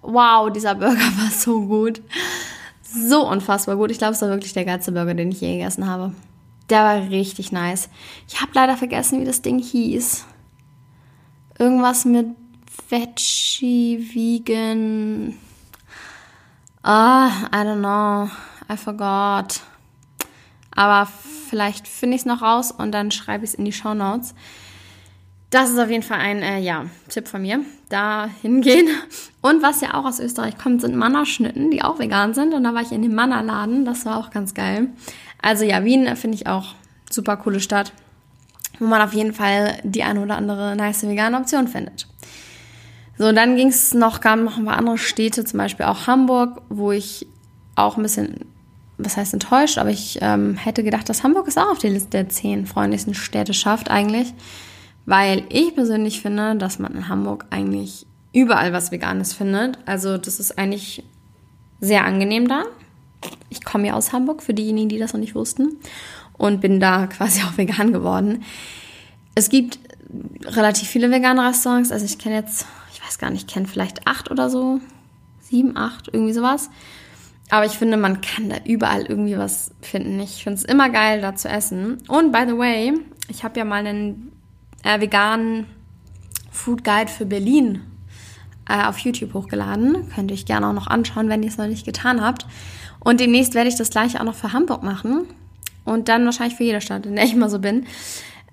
wow, 0.04 0.52
dieser 0.52 0.76
Burger 0.76 0.96
war 1.18 1.32
so 1.32 1.62
gut. 1.62 2.02
So 2.84 3.28
unfassbar 3.28 3.76
gut. 3.78 3.92
Ich 3.92 3.98
glaube, 3.98 4.14
es 4.14 4.22
war 4.22 4.30
wirklich 4.30 4.54
der 4.54 4.66
geilste 4.66 4.92
Burger, 4.92 5.16
den 5.16 5.32
ich 5.32 5.42
je 5.42 5.58
gegessen 5.58 5.88
habe. 5.88 6.14
Der 6.70 6.84
war 6.84 7.10
richtig 7.10 7.52
nice. 7.52 7.90
Ich 8.28 8.42
habe 8.42 8.52
leider 8.56 8.78
vergessen, 8.78 9.22
wie 9.22 9.26
das 9.26 9.42
Ding 9.42 9.60
hieß. 9.60 10.26
Irgendwas 11.60 12.06
mit 12.06 12.28
Veggie, 12.90 14.10
Vegan. 14.14 15.38
Ah, 16.82 17.48
I 17.54 17.66
don't 17.66 17.80
know. 17.80 18.30
I 18.72 18.78
forgot. 18.78 19.62
Aber 20.76 21.10
vielleicht 21.50 21.88
finde 21.88 22.16
ich 22.16 22.22
es 22.22 22.26
noch 22.26 22.42
raus 22.42 22.72
und 22.72 22.92
dann 22.92 23.12
schreibe 23.12 23.46
ich 23.46 23.52
es 23.52 23.56
in 23.56 23.66
die 23.66 23.72
Show 23.72 23.94
Notes. 23.94 24.36
Das 25.56 25.70
ist 25.70 25.80
auf 25.80 25.90
jeden 25.90 26.04
Fall 26.04 26.20
ein 26.20 26.42
äh, 26.42 26.60
ja, 26.60 26.88
Tipp 27.08 27.30
von 27.30 27.42
mir. 27.42 27.62
Da 27.88 28.28
hingehen. 28.42 28.90
Und 29.42 29.64
was 29.64 29.80
ja 29.80 29.94
auch 29.94 30.04
aus 30.04 30.20
Österreich 30.20 30.58
kommt, 30.58 30.82
sind 30.82 30.98
Mannerschnitten, 30.98 31.72
die 31.72 31.82
auch 31.82 31.98
vegan 31.98 32.34
sind. 32.34 32.54
Und 32.54 32.66
da 32.66 32.74
war 32.74 32.82
ich 32.82 32.92
in 32.92 33.02
dem 33.02 33.16
Mannerladen. 33.16 33.86
Das 33.86 34.06
war 34.06 34.18
auch 34.18 34.32
ganz 34.32 34.54
geil. 34.54 34.90
Also 35.42 35.64
ja, 35.64 35.86
Wien 35.86 36.14
finde 36.18 36.36
ich 36.36 36.48
auch 36.48 36.76
super 37.10 37.38
coole 37.38 37.62
Stadt, 37.62 37.94
wo 38.80 38.86
man 38.86 39.02
auf 39.02 39.14
jeden 39.14 39.32
Fall 39.32 39.78
die 39.84 40.04
eine 40.04 40.24
oder 40.24 40.36
andere 40.36 40.76
nice 40.76 41.08
vegane 41.08 41.38
Option 41.38 41.70
findet. 41.70 42.06
So, 43.18 43.32
dann 43.32 43.56
ging 43.56 43.70
es 43.70 43.94
noch, 43.94 44.20
kamen 44.20 44.44
noch 44.44 44.58
ein 44.58 44.66
paar 44.66 44.78
andere 44.78 44.98
Städte, 44.98 45.46
zum 45.46 45.60
Beispiel 45.60 45.86
auch 45.86 46.06
Hamburg, 46.06 46.64
wo 46.68 46.92
ich 46.92 47.28
auch 47.76 47.96
ein 47.96 48.04
bisschen 48.04 48.42
was 48.98 49.16
heißt 49.16 49.34
enttäuscht, 49.34 49.78
aber 49.78 49.90
ich 49.90 50.20
ähm, 50.22 50.56
hätte 50.56 50.84
gedacht, 50.84 51.08
dass 51.08 51.24
Hamburg 51.24 51.48
es 51.48 51.58
auch 51.58 51.72
auf 51.72 51.78
die 51.80 51.90
Liste 51.90 52.10
der 52.10 52.28
zehn 52.28 52.66
freundlichsten 52.66 53.14
Städte 53.14 53.54
schafft 53.54 53.90
eigentlich, 53.90 54.34
weil 55.06 55.44
ich 55.50 55.76
persönlich 55.76 56.22
finde, 56.22 56.56
dass 56.56 56.80
man 56.80 56.94
in 56.94 57.08
Hamburg 57.08 57.46
eigentlich 57.50 58.06
überall 58.34 58.74
was 58.74 58.92
Veganes 58.92 59.34
findet. 59.34 59.78
Also 59.86 60.18
das 60.18 60.40
ist 60.40 60.58
eigentlich 60.58 61.04
sehr 61.80 62.06
angenehm 62.06 62.48
da. 62.48 62.64
Ich 63.50 63.64
komme 63.64 63.88
ja 63.88 63.94
aus 63.94 64.14
Hamburg, 64.14 64.44
für 64.44 64.54
diejenigen, 64.54 64.90
die 64.90 65.00
das 65.00 65.14
noch 65.14 65.20
nicht 65.20 65.36
wussten, 65.36 65.78
und 66.38 66.62
bin 66.62 66.80
da 66.80 67.08
quasi 67.08 67.42
auch 67.44 67.58
vegan 67.58 67.94
geworden. 67.94 68.44
Es 69.36 69.50
gibt 69.50 69.80
relativ 70.44 70.88
viele 70.88 71.12
vegane 71.12 71.48
Restaurants, 71.48 71.92
also 71.92 72.06
ich 72.06 72.18
kenne 72.18 72.36
jetzt, 72.36 72.66
ich 72.94 73.04
weiß 73.04 73.18
gar 73.18 73.30
nicht, 73.30 73.50
kenne 73.50 73.68
vielleicht 73.68 74.08
acht 74.08 74.32
oder 74.32 74.50
so, 74.50 74.80
sieben, 75.42 75.76
acht, 75.78 76.10
irgendwie 76.12 76.34
sowas. 76.34 76.70
Aber 77.50 77.66
ich 77.66 77.74
finde, 77.74 77.98
man 77.98 78.22
kann 78.22 78.50
da 78.50 78.58
überall 78.66 79.06
irgendwie 79.06 79.38
was 79.38 79.72
finden. 79.82 80.20
Ich 80.20 80.44
finde 80.44 80.58
es 80.58 80.66
immer 80.66 80.90
geil, 80.90 81.22
da 81.22 81.36
zu 81.36 81.48
essen. 81.48 82.00
Und 82.08 82.32
by 82.32 82.44
the 82.48 82.58
way, 82.58 82.94
ich 83.28 83.44
habe 83.44 83.60
ja 83.60 83.66
mal 83.66 83.86
einen 83.86 84.32
äh, 84.86 85.02
veganen 85.02 85.66
Food 86.52 86.84
Guide 86.84 87.12
für 87.12 87.26
Berlin 87.26 87.82
äh, 88.70 88.86
auf 88.86 89.00
YouTube 89.00 89.34
hochgeladen. 89.34 90.10
Könnt 90.14 90.32
ihr 90.32 90.36
euch 90.36 90.46
gerne 90.46 90.68
auch 90.68 90.74
noch 90.74 90.88
anschauen, 90.88 91.28
wenn 91.28 91.44
ihr 91.44 91.50
es 91.50 91.58
noch 91.58 91.68
nicht 91.68 91.86
getan 91.86 92.22
habt. 92.22 92.46
Und 93.00 93.20
demnächst 93.20 93.54
werde 93.56 93.70
ich 93.70 93.76
das 93.76 93.90
gleiche 93.90 94.20
auch 94.20 94.26
noch 94.26 94.36
für 94.36 94.54
Hamburg 94.54 94.84
machen. 94.84 95.28
Und 95.84 96.08
dann 96.08 96.26
wahrscheinlich 96.26 96.56
für 96.56 96.64
jede 96.64 96.82
Stadt, 96.82 97.06
in 97.06 97.16
der 97.16 97.26
ich 97.26 97.34
immer 97.34 97.50
so 97.50 97.60
bin. 97.60 97.86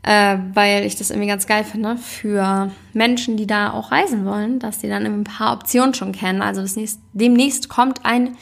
Äh, 0.02 0.38
weil 0.54 0.84
ich 0.84 0.96
das 0.96 1.10
irgendwie 1.10 1.28
ganz 1.28 1.46
geil 1.46 1.62
finde 1.62 1.96
für 1.96 2.72
Menschen, 2.92 3.36
die 3.36 3.46
da 3.46 3.70
auch 3.70 3.92
reisen 3.92 4.24
wollen, 4.24 4.58
dass 4.58 4.78
die 4.78 4.88
dann 4.88 5.06
ein 5.06 5.22
paar 5.22 5.52
Optionen 5.52 5.94
schon 5.94 6.10
kennen. 6.10 6.42
Also 6.42 6.60
nächst, 6.78 6.98
demnächst 7.12 7.68
kommt 7.68 8.04
ein 8.04 8.36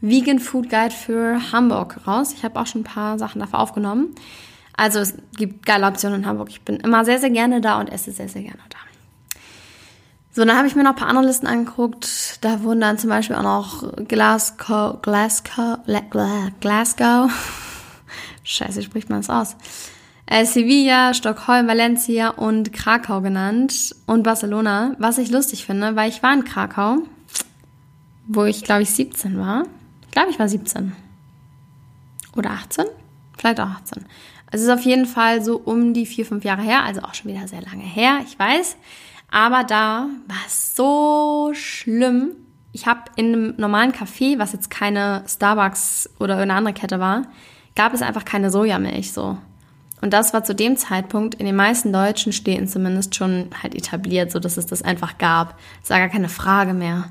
Vegan 0.00 0.38
Food 0.38 0.70
Guide 0.70 0.94
für 0.94 1.52
Hamburg 1.52 2.06
raus. 2.06 2.32
Ich 2.32 2.44
habe 2.44 2.60
auch 2.60 2.66
schon 2.66 2.82
ein 2.82 2.84
paar 2.84 3.18
Sachen 3.18 3.40
dafür 3.40 3.58
aufgenommen. 3.58 4.14
Also 4.78 5.00
es 5.00 5.14
gibt 5.36 5.66
geile 5.66 5.86
Optionen 5.86 6.20
in 6.20 6.26
Hamburg. 6.26 6.48
Ich 6.48 6.62
bin 6.62 6.76
immer 6.76 7.04
sehr, 7.04 7.18
sehr 7.18 7.30
gerne 7.30 7.60
da 7.60 7.78
und 7.78 7.88
esse 7.88 8.12
sehr, 8.12 8.28
sehr 8.28 8.42
gerne 8.42 8.60
da. 8.70 8.78
So, 10.32 10.44
dann 10.44 10.56
habe 10.56 10.68
ich 10.68 10.76
mir 10.76 10.84
noch 10.84 10.92
ein 10.92 10.96
paar 10.96 11.08
andere 11.08 11.26
Listen 11.26 11.46
angeguckt. 11.46 12.38
Da 12.42 12.62
wurden 12.62 12.80
dann 12.80 12.96
zum 12.96 13.10
Beispiel 13.10 13.36
auch 13.36 13.42
noch 13.42 13.92
Glasgow, 14.06 15.02
Glasgow, 15.02 15.78
Glasgow. 16.60 17.30
Scheiße, 18.44 18.82
spricht 18.82 19.10
man 19.10 19.20
es 19.20 19.28
aus? 19.28 19.56
Äh, 20.26 20.46
Sevilla, 20.46 21.12
Stockholm, 21.12 21.66
Valencia 21.66 22.30
und 22.30 22.72
Krakau 22.72 23.20
genannt 23.20 23.94
und 24.06 24.22
Barcelona. 24.22 24.94
Was 24.98 25.18
ich 25.18 25.30
lustig 25.30 25.66
finde, 25.66 25.96
weil 25.96 26.08
ich 26.08 26.22
war 26.22 26.32
in 26.32 26.44
Krakau, 26.44 26.98
wo 28.26 28.44
ich 28.44 28.62
glaube 28.62 28.82
ich 28.82 28.90
17 28.90 29.38
war 29.38 29.64
glaube, 30.18 30.32
ich 30.32 30.38
war 30.40 30.48
17. 30.48 30.94
Oder 32.36 32.50
18? 32.50 32.86
Vielleicht 33.36 33.60
auch 33.60 33.68
18. 33.68 34.04
Also 34.50 34.64
es 34.64 34.70
ist 34.70 34.78
auf 34.78 34.84
jeden 34.84 35.06
Fall 35.06 35.42
so 35.42 35.56
um 35.56 35.92
die 35.92 36.06
vier, 36.06 36.24
fünf 36.24 36.44
Jahre 36.44 36.62
her, 36.62 36.84
also 36.84 37.02
auch 37.02 37.14
schon 37.14 37.30
wieder 37.30 37.46
sehr 37.48 37.62
lange 37.62 37.82
her, 37.82 38.20
ich 38.26 38.38
weiß. 38.38 38.76
Aber 39.30 39.64
da 39.64 40.08
war 40.26 40.46
es 40.46 40.74
so 40.74 41.50
schlimm. 41.52 42.32
Ich 42.72 42.86
habe 42.86 43.00
in 43.16 43.26
einem 43.26 43.54
normalen 43.58 43.92
Café, 43.92 44.38
was 44.38 44.52
jetzt 44.52 44.70
keine 44.70 45.22
Starbucks 45.26 46.10
oder 46.18 46.38
eine 46.38 46.54
andere 46.54 46.74
Kette 46.74 46.98
war, 46.98 47.22
gab 47.74 47.92
es 47.92 48.02
einfach 48.02 48.24
keine 48.24 48.50
Sojamilch 48.50 49.12
so. 49.12 49.36
Und 50.00 50.12
das 50.12 50.32
war 50.32 50.44
zu 50.44 50.54
dem 50.54 50.76
Zeitpunkt 50.76 51.34
in 51.34 51.46
den 51.46 51.56
meisten 51.56 51.92
deutschen 51.92 52.32
Städten 52.32 52.68
zumindest 52.68 53.16
schon 53.16 53.50
halt 53.62 53.74
etabliert, 53.74 54.30
so 54.30 54.38
dass 54.38 54.56
es 54.56 54.66
das 54.66 54.82
einfach 54.82 55.18
gab. 55.18 55.58
Das 55.80 55.90
war 55.90 55.98
gar 55.98 56.08
keine 56.08 56.28
Frage 56.28 56.72
mehr. 56.72 57.10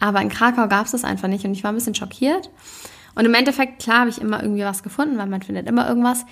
Aber 0.00 0.20
in 0.20 0.28
Krakau 0.28 0.68
gab 0.68 0.86
es 0.86 0.92
das 0.92 1.04
einfach 1.04 1.28
nicht 1.28 1.44
und 1.44 1.52
ich 1.52 1.64
war 1.64 1.72
ein 1.72 1.76
bisschen 1.76 1.94
schockiert. 1.94 2.50
Und 3.14 3.24
im 3.24 3.34
Endeffekt, 3.34 3.82
klar, 3.82 4.00
habe 4.00 4.10
ich 4.10 4.20
immer 4.20 4.42
irgendwie 4.42 4.64
was 4.64 4.82
gefunden, 4.82 5.16
weil 5.16 5.26
man 5.26 5.40
findet 5.40 5.66
immer 5.66 5.88
irgendwas. 5.88 6.26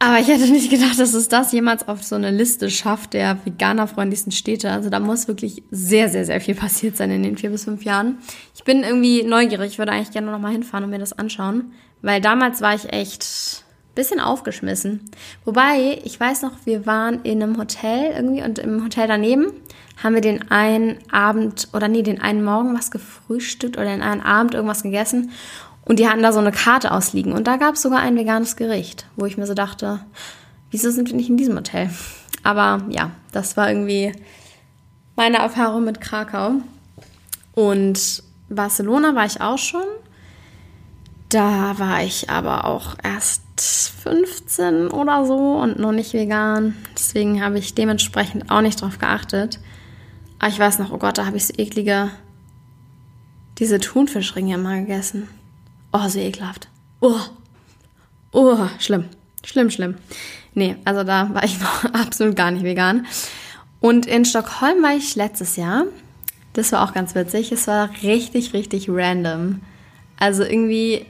Aber 0.00 0.20
ich 0.20 0.28
hätte 0.28 0.48
nicht 0.50 0.70
gedacht, 0.70 0.98
dass 0.98 1.12
es 1.12 1.28
das 1.28 1.50
jemals 1.50 1.88
auf 1.88 2.04
so 2.04 2.14
eine 2.14 2.30
Liste 2.30 2.70
schafft 2.70 3.14
der 3.14 3.38
veganerfreundlichsten 3.44 4.30
Städte. 4.30 4.70
Also 4.70 4.90
da 4.90 5.00
muss 5.00 5.26
wirklich 5.26 5.64
sehr, 5.70 6.08
sehr, 6.08 6.24
sehr 6.24 6.40
viel 6.40 6.54
passiert 6.54 6.96
sein 6.96 7.10
in 7.10 7.24
den 7.24 7.36
vier 7.36 7.50
bis 7.50 7.64
fünf 7.64 7.84
Jahren. 7.84 8.18
Ich 8.54 8.62
bin 8.62 8.84
irgendwie 8.84 9.24
neugierig. 9.24 9.72
Ich 9.72 9.78
würde 9.78 9.92
eigentlich 9.92 10.12
gerne 10.12 10.30
noch 10.30 10.38
mal 10.38 10.52
hinfahren 10.52 10.84
und 10.84 10.90
mir 10.90 11.00
das 11.00 11.18
anschauen. 11.18 11.72
Weil 12.00 12.20
damals 12.20 12.60
war 12.60 12.74
ich 12.76 12.92
echt 12.92 13.64
bisschen 13.96 14.20
aufgeschmissen. 14.20 15.10
Wobei, 15.44 16.00
ich 16.04 16.20
weiß 16.20 16.42
noch, 16.42 16.52
wir 16.64 16.86
waren 16.86 17.22
in 17.24 17.42
einem 17.42 17.58
Hotel 17.58 18.12
irgendwie 18.14 18.42
und 18.42 18.60
im 18.60 18.84
Hotel 18.84 19.08
daneben 19.08 19.48
haben 20.00 20.14
wir 20.14 20.20
den 20.20 20.52
einen 20.52 20.98
Abend 21.10 21.66
oder 21.72 21.88
nee, 21.88 22.02
den 22.02 22.20
einen 22.20 22.44
Morgen 22.44 22.78
was 22.78 22.92
gefrühstückt 22.92 23.76
oder 23.76 23.86
den 23.86 24.02
einen 24.02 24.20
Abend 24.20 24.54
irgendwas 24.54 24.84
gegessen 24.84 25.32
und 25.88 25.98
die 25.98 26.08
hatten 26.08 26.22
da 26.22 26.32
so 26.32 26.38
eine 26.38 26.52
Karte 26.52 26.92
ausliegen 26.92 27.32
und 27.32 27.46
da 27.46 27.56
gab 27.56 27.74
es 27.74 27.82
sogar 27.82 28.00
ein 28.00 28.16
veganes 28.16 28.56
Gericht, 28.56 29.06
wo 29.16 29.24
ich 29.26 29.36
mir 29.36 29.46
so 29.46 29.54
dachte, 29.54 30.00
wieso 30.70 30.90
sind 30.90 31.08
wir 31.08 31.16
nicht 31.16 31.30
in 31.30 31.38
diesem 31.38 31.56
Hotel? 31.56 31.90
Aber 32.44 32.82
ja, 32.90 33.10
das 33.32 33.56
war 33.56 33.68
irgendwie 33.68 34.12
meine 35.16 35.38
Erfahrung 35.38 35.84
mit 35.84 36.00
Krakau. 36.00 36.52
Und 37.52 38.22
Barcelona 38.48 39.14
war 39.14 39.26
ich 39.26 39.40
auch 39.40 39.58
schon. 39.58 39.84
Da 41.28 41.78
war 41.78 42.02
ich 42.02 42.30
aber 42.30 42.64
auch 42.64 42.94
erst 43.02 43.42
15 44.02 44.88
oder 44.88 45.26
so 45.26 45.56
und 45.56 45.78
noch 45.78 45.92
nicht 45.92 46.12
vegan. 46.12 46.76
Deswegen 46.96 47.42
habe 47.42 47.58
ich 47.58 47.74
dementsprechend 47.74 48.50
auch 48.50 48.60
nicht 48.60 48.80
drauf 48.80 48.98
geachtet. 48.98 49.58
Aber 50.38 50.50
ich 50.50 50.58
weiß 50.58 50.78
noch, 50.78 50.92
oh 50.92 50.98
Gott, 50.98 51.18
da 51.18 51.26
habe 51.26 51.36
ich 51.36 51.46
so 51.46 51.54
eklige, 51.56 52.10
diese 53.58 53.80
Thunfischringe 53.80 54.54
immer 54.54 54.78
gegessen. 54.78 55.28
Oh, 55.92 56.08
so 56.08 56.18
ekelhaft. 56.18 56.68
Oh, 57.00 57.20
oh, 58.32 58.66
schlimm. 58.78 59.04
Schlimm, 59.44 59.70
schlimm. 59.70 59.96
Nee, 60.54 60.76
also 60.84 61.04
da 61.04 61.32
war 61.34 61.44
ich 61.44 61.60
noch 61.60 61.84
absolut 61.92 62.36
gar 62.36 62.50
nicht 62.50 62.64
vegan. 62.64 63.06
Und 63.80 64.06
in 64.06 64.24
Stockholm 64.24 64.82
war 64.82 64.96
ich 64.96 65.14
letztes 65.14 65.56
Jahr. 65.56 65.84
Das 66.52 66.72
war 66.72 66.82
auch 66.82 66.92
ganz 66.92 67.14
witzig. 67.14 67.52
Es 67.52 67.66
war 67.66 67.90
richtig, 68.02 68.52
richtig 68.52 68.88
random. 68.88 69.60
Also 70.18 70.42
irgendwie, 70.42 71.06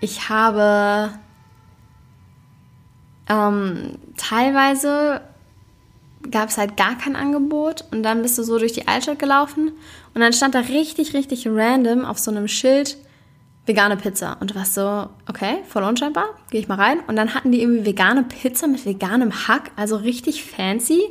ich 0.00 0.28
habe 0.30 1.10
ähm, 3.28 3.98
teilweise 4.16 5.20
gab 6.30 6.48
es 6.48 6.58
halt 6.58 6.76
gar 6.76 6.96
kein 6.96 7.16
Angebot 7.16 7.84
und 7.90 8.02
dann 8.02 8.22
bist 8.22 8.38
du 8.38 8.42
so 8.42 8.58
durch 8.58 8.72
die 8.72 8.88
Altstadt 8.88 9.18
gelaufen 9.18 9.72
und 10.14 10.20
dann 10.20 10.32
stand 10.32 10.54
da 10.54 10.60
richtig, 10.60 11.14
richtig 11.14 11.46
random 11.46 12.04
auf 12.04 12.18
so 12.18 12.30
einem 12.30 12.48
Schild 12.48 12.96
vegane 13.68 13.96
Pizza. 13.96 14.36
Und 14.40 14.50
du 14.50 14.54
warst 14.54 14.74
so, 14.74 15.08
okay, 15.28 15.58
voll 15.68 15.84
unscheinbar, 15.84 16.24
gehe 16.50 16.60
ich 16.60 16.68
mal 16.68 16.76
rein. 16.76 17.00
Und 17.06 17.16
dann 17.16 17.34
hatten 17.34 17.52
die 17.52 17.60
irgendwie 17.60 17.86
vegane 17.86 18.24
Pizza 18.24 18.66
mit 18.66 18.84
veganem 18.84 19.46
Hack, 19.46 19.70
also 19.76 19.96
richtig 19.96 20.44
fancy, 20.44 21.02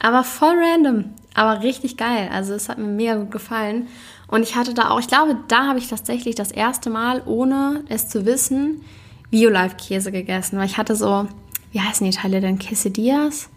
aber 0.00 0.24
voll 0.24 0.54
random, 0.56 1.14
aber 1.34 1.62
richtig 1.62 1.96
geil. 1.96 2.28
Also 2.32 2.54
es 2.54 2.68
hat 2.68 2.78
mir 2.78 2.86
mega 2.86 3.14
gut 3.16 3.30
gefallen. 3.30 3.88
Und 4.26 4.42
ich 4.42 4.56
hatte 4.56 4.74
da 4.74 4.90
auch, 4.90 5.00
ich 5.00 5.08
glaube, 5.08 5.38
da 5.48 5.66
habe 5.66 5.78
ich 5.78 5.88
tatsächlich 5.88 6.34
das 6.34 6.50
erste 6.50 6.90
Mal, 6.90 7.22
ohne 7.24 7.84
es 7.88 8.08
zu 8.08 8.26
wissen, 8.26 8.82
Bio-Life-Käse 9.30 10.12
gegessen. 10.12 10.58
Weil 10.58 10.66
ich 10.66 10.78
hatte 10.78 10.96
so, 10.96 11.28
wie 11.72 11.80
heißen 11.80 12.08
die 12.08 12.16
Teile 12.16 12.40
denn? 12.40 12.58
Quesadillas? 12.58 13.48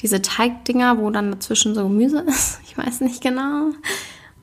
Diese 0.00 0.22
Teigdinger, 0.22 0.98
wo 0.98 1.10
dann 1.10 1.32
dazwischen 1.32 1.74
so 1.74 1.82
Gemüse 1.82 2.20
ist. 2.26 2.60
Ich 2.66 2.78
weiß 2.78 3.00
nicht 3.00 3.22
genau. 3.22 3.72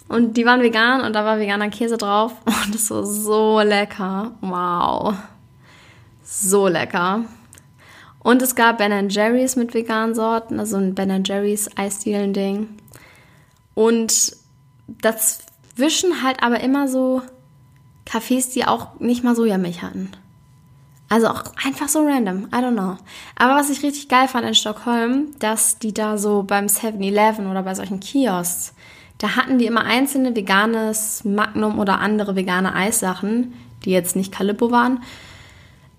Und 0.08 0.38
die 0.38 0.46
waren 0.46 0.62
vegan 0.62 1.02
und 1.02 1.14
da 1.14 1.26
war 1.26 1.40
veganer 1.40 1.70
Käse 1.70 1.98
drauf. 1.98 2.34
Und 2.46 2.76
das 2.76 2.92
war 2.92 3.06
so 3.06 3.60
lecker. 3.62 4.34
Wow. 4.42 5.16
So 6.24 6.68
lecker. 6.68 7.26
Und 8.20 8.42
es 8.42 8.56
gab 8.56 8.78
Ben 8.80 9.10
Jerry's 9.10 9.56
mit 9.56 9.74
veganen 9.74 10.16
Sorten, 10.16 10.60
also 10.60 10.78
ein 10.78 10.96
Ben 10.96 11.24
Jerry's 11.24 11.70
Eisdielen-Ding. 11.76 12.70
Und 13.76 14.36
dazwischen 14.88 16.24
halt 16.24 16.42
aber 16.42 16.60
immer 16.62 16.88
so 16.88 17.22
Cafés, 18.08 18.54
die 18.54 18.66
auch 18.66 19.00
nicht 19.00 19.24
mal 19.24 19.36
Sojamilch 19.36 19.82
hatten. 19.82 20.12
Also 21.08 21.28
auch 21.28 21.44
einfach 21.64 21.88
so 21.88 22.00
random, 22.04 22.48
I 22.48 22.58
don't 22.58 22.74
know. 22.74 22.98
Aber 23.36 23.56
was 23.56 23.70
ich 23.70 23.84
richtig 23.84 24.10
geil 24.10 24.28
fand 24.28 24.48
in 24.48 24.56
Stockholm, 24.56 25.36
dass 25.38 25.78
die 25.78 25.94
da 25.94 26.18
so 26.18 26.44
beim 26.44 26.66
7-Eleven 26.66 27.48
oder 27.48 27.62
bei 27.62 27.76
solchen 27.76 28.00
Kiosks 28.00 28.74
da 29.18 29.36
hatten 29.36 29.58
die 29.58 29.66
immer 29.66 29.86
einzelne 29.86 30.36
veganes 30.36 31.24
Magnum 31.24 31.80
oder 31.80 32.00
andere 32.00 32.36
vegane 32.36 32.76
Eissachen, 32.76 33.54
die 33.86 33.92
jetzt 33.92 34.16
nicht 34.16 34.32
Calippo 34.32 34.72
waren. 34.72 35.02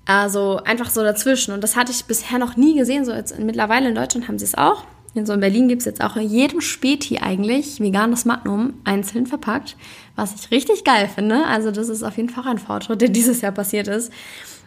Also 0.05 0.61
einfach 0.65 0.91
so 0.91 1.03
dazwischen. 1.03 1.53
Und 1.53 1.63
das 1.63 1.77
hatte 1.77 1.93
ich 1.93 2.05
bisher 2.05 2.39
noch 2.39 2.57
nie 2.57 2.77
gesehen. 2.77 3.05
So 3.05 3.13
jetzt 3.13 3.39
mittlerweile 3.39 3.89
in 3.89 3.95
Deutschland 3.95 4.29
haben 4.29 4.39
sie 4.39 4.45
es 4.45 4.55
auch. 4.55 4.85
In 5.15 5.25
so 5.25 5.33
in 5.33 5.41
Berlin 5.41 5.67
gibt 5.67 5.81
es 5.81 5.87
jetzt 5.87 6.05
auch 6.05 6.17
in 6.17 6.29
jedem 6.29 6.61
Späti 6.61 7.19
eigentlich 7.19 7.81
veganes 7.81 8.27
Magnum 8.27 8.75
einzeln 8.85 9.27
verpackt, 9.27 9.77
was 10.15 10.35
ich 10.35 10.51
richtig 10.51 10.85
geil 10.85 11.09
finde. 11.13 11.47
Also 11.47 11.71
das 11.71 11.89
ist 11.89 12.03
auf 12.03 12.19
jeden 12.19 12.29
Fall 12.29 12.47
ein 12.47 12.59
Fortschritt, 12.59 13.01
der 13.01 13.09
dieses 13.09 13.41
Jahr 13.41 13.53
passiert 13.53 13.89
ist. 13.89 14.13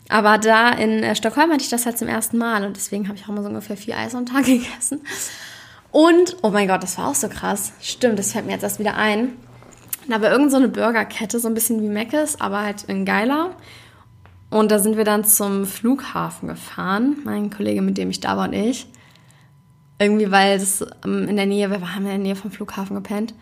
Aber 0.09 0.39
da 0.39 0.71
in 0.71 1.03
äh, 1.03 1.15
Stockholm 1.15 1.51
hatte 1.51 1.61
ich 1.61 1.69
das 1.69 1.85
halt 1.85 1.99
zum 1.99 2.07
ersten 2.07 2.39
Mal 2.39 2.65
und 2.65 2.75
deswegen 2.75 3.07
habe 3.07 3.17
ich 3.17 3.25
auch 3.25 3.29
immer 3.29 3.43
so 3.43 3.49
ungefähr 3.49 3.77
vier 3.77 3.95
Eis 3.95 4.15
am 4.15 4.25
Tag 4.25 4.45
gegessen. 4.45 5.01
Und, 5.91 6.37
oh 6.43 6.49
mein 6.49 6.67
Gott, 6.67 6.83
das 6.83 6.97
war 6.97 7.07
auch 7.07 7.15
so 7.15 7.29
krass. 7.29 7.73
Stimmt, 7.81 8.19
das 8.19 8.33
fällt 8.33 8.45
mir 8.45 8.53
jetzt 8.53 8.63
erst 8.63 8.79
wieder 8.79 8.95
ein. 8.95 9.29
Da 10.07 10.21
war 10.21 10.31
irgend 10.31 10.51
so 10.51 10.57
eine 10.57 10.67
Burgerkette, 10.67 11.39
so 11.39 11.47
ein 11.47 11.53
bisschen 11.53 11.81
wie 11.81 11.89
Mc's, 11.89 12.39
aber 12.41 12.61
halt 12.61 12.83
in 12.83 13.05
geiler. 13.05 13.55
Und 14.49 14.71
da 14.71 14.79
sind 14.79 14.97
wir 14.97 15.03
dann 15.03 15.23
zum 15.23 15.65
Flughafen 15.65 16.47
gefahren, 16.47 17.17
mein 17.23 17.51
Kollege, 17.51 17.81
mit 17.81 17.97
dem 17.97 18.09
ich 18.09 18.19
da 18.19 18.35
war 18.35 18.47
und 18.47 18.53
ich. 18.53 18.87
Irgendwie, 19.99 20.31
weil 20.31 20.57
es 20.57 20.83
ähm, 21.05 21.27
in 21.27 21.35
der 21.35 21.45
Nähe, 21.45 21.69
wir 21.69 21.93
haben 21.93 22.05
in 22.05 22.09
der 22.09 22.17
Nähe 22.17 22.35
vom 22.35 22.51
Flughafen 22.51 22.95
gepennt. 22.95 23.33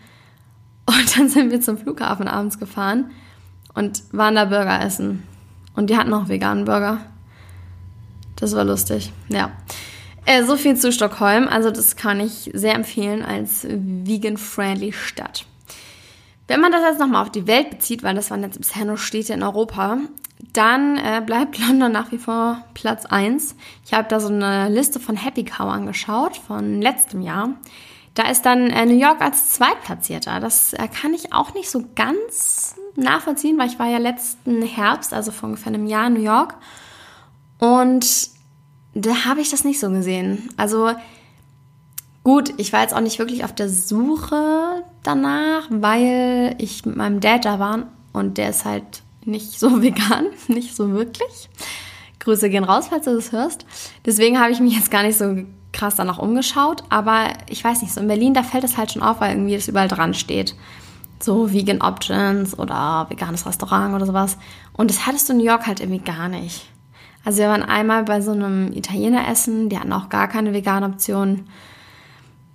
Und 0.86 1.16
dann 1.16 1.28
sind 1.28 1.50
wir 1.50 1.60
zum 1.60 1.78
Flughafen 1.78 2.28
abends 2.28 2.58
gefahren 2.58 3.10
und 3.74 4.02
waren 4.12 4.34
da 4.34 4.46
Burger 4.46 4.80
essen. 4.80 5.22
Und 5.74 5.90
die 5.90 5.96
hatten 5.96 6.12
auch 6.12 6.28
veganen 6.28 6.64
Burger. 6.64 7.00
Das 8.36 8.54
war 8.54 8.64
lustig, 8.64 9.12
ja. 9.28 9.52
Äh, 10.28 10.44
so 10.44 10.58
viel 10.58 10.76
zu 10.76 10.92
Stockholm. 10.92 11.48
Also 11.48 11.70
das 11.70 11.96
kann 11.96 12.20
ich 12.20 12.50
sehr 12.52 12.74
empfehlen 12.74 13.24
als 13.24 13.66
vegan-friendly 13.66 14.92
Stadt. 14.92 15.46
Wenn 16.46 16.60
man 16.60 16.70
das 16.70 16.82
jetzt 16.82 17.00
nochmal 17.00 17.22
auf 17.22 17.32
die 17.32 17.46
Welt 17.46 17.70
bezieht, 17.70 18.02
weil 18.02 18.14
das 18.14 18.30
waren 18.30 18.42
jetzt 18.42 18.58
bisher 18.58 18.84
nur 18.84 18.98
Städte 18.98 19.32
in 19.32 19.42
Europa, 19.42 19.96
dann 20.52 20.98
äh, 20.98 21.22
bleibt 21.24 21.58
London 21.66 21.92
nach 21.92 22.12
wie 22.12 22.18
vor 22.18 22.62
Platz 22.74 23.06
1. 23.06 23.56
Ich 23.86 23.94
habe 23.94 24.06
da 24.10 24.20
so 24.20 24.28
eine 24.28 24.68
Liste 24.68 25.00
von 25.00 25.16
Happy 25.16 25.44
Cow 25.44 25.70
angeschaut 25.70 26.36
von 26.36 26.82
letztem 26.82 27.22
Jahr. 27.22 27.54
Da 28.12 28.28
ist 28.28 28.42
dann 28.42 28.68
äh, 28.68 28.84
New 28.84 28.98
York 28.98 29.22
als 29.22 29.48
Zweitplatzierter. 29.48 30.40
Das 30.40 30.74
äh, 30.74 30.88
kann 30.88 31.14
ich 31.14 31.32
auch 31.32 31.54
nicht 31.54 31.70
so 31.70 31.86
ganz 31.94 32.74
nachvollziehen, 32.96 33.56
weil 33.56 33.68
ich 33.68 33.78
war 33.78 33.86
ja 33.86 33.96
letzten 33.96 34.60
Herbst, 34.60 35.14
also 35.14 35.32
vor 35.32 35.48
ungefähr 35.48 35.72
einem 35.72 35.86
Jahr 35.86 36.08
in 36.08 36.14
New 36.14 36.22
York. 36.22 36.56
Und 37.60 38.36
da 38.94 39.24
habe 39.24 39.40
ich 39.40 39.50
das 39.50 39.64
nicht 39.64 39.80
so 39.80 39.90
gesehen. 39.90 40.48
Also 40.56 40.90
gut, 42.24 42.52
ich 42.56 42.72
war 42.72 42.82
jetzt 42.82 42.94
auch 42.94 43.00
nicht 43.00 43.18
wirklich 43.18 43.44
auf 43.44 43.54
der 43.54 43.68
Suche 43.68 44.84
danach, 45.02 45.66
weil 45.70 46.54
ich 46.58 46.84
mit 46.84 46.96
meinem 46.96 47.20
Dad 47.20 47.44
da 47.44 47.58
war 47.58 47.86
und 48.12 48.38
der 48.38 48.50
ist 48.50 48.64
halt 48.64 49.02
nicht 49.24 49.58
so 49.58 49.82
vegan, 49.82 50.26
nicht 50.48 50.74
so 50.74 50.92
wirklich. 50.92 51.48
Grüße 52.18 52.50
gehen 52.50 52.64
raus, 52.64 52.88
falls 52.90 53.04
du 53.04 53.14
das 53.14 53.32
hörst. 53.32 53.64
Deswegen 54.04 54.40
habe 54.40 54.50
ich 54.50 54.60
mich 54.60 54.74
jetzt 54.74 54.90
gar 54.90 55.02
nicht 55.02 55.16
so 55.16 55.36
krass 55.72 55.96
danach 55.96 56.18
umgeschaut, 56.18 56.82
aber 56.88 57.28
ich 57.48 57.62
weiß 57.62 57.82
nicht, 57.82 57.92
so 57.94 58.00
in 58.00 58.08
Berlin, 58.08 58.34
da 58.34 58.42
fällt 58.42 58.64
es 58.64 58.76
halt 58.76 58.92
schon 58.92 59.02
auf, 59.02 59.20
weil 59.20 59.32
irgendwie 59.32 59.54
das 59.54 59.68
überall 59.68 59.88
dran 59.88 60.14
steht. 60.14 60.54
So 61.20 61.52
Vegan 61.52 61.80
Options 61.80 62.58
oder 62.58 63.06
veganes 63.08 63.46
Restaurant 63.46 63.94
oder 63.94 64.06
sowas. 64.06 64.38
Und 64.72 64.90
das 64.90 65.06
hattest 65.06 65.28
du 65.28 65.32
in 65.32 65.38
New 65.38 65.44
York 65.44 65.66
halt 65.66 65.80
irgendwie 65.80 66.00
gar 66.00 66.28
nicht. 66.28 66.68
Also 67.28 67.40
wir 67.40 67.48
waren 67.48 67.62
einmal 67.62 68.04
bei 68.04 68.22
so 68.22 68.30
einem 68.30 68.72
Italiener 68.72 69.28
essen, 69.28 69.68
die 69.68 69.78
hatten 69.78 69.92
auch 69.92 70.08
gar 70.08 70.28
keine 70.28 70.54
vegane 70.54 70.86
Option. 70.86 71.46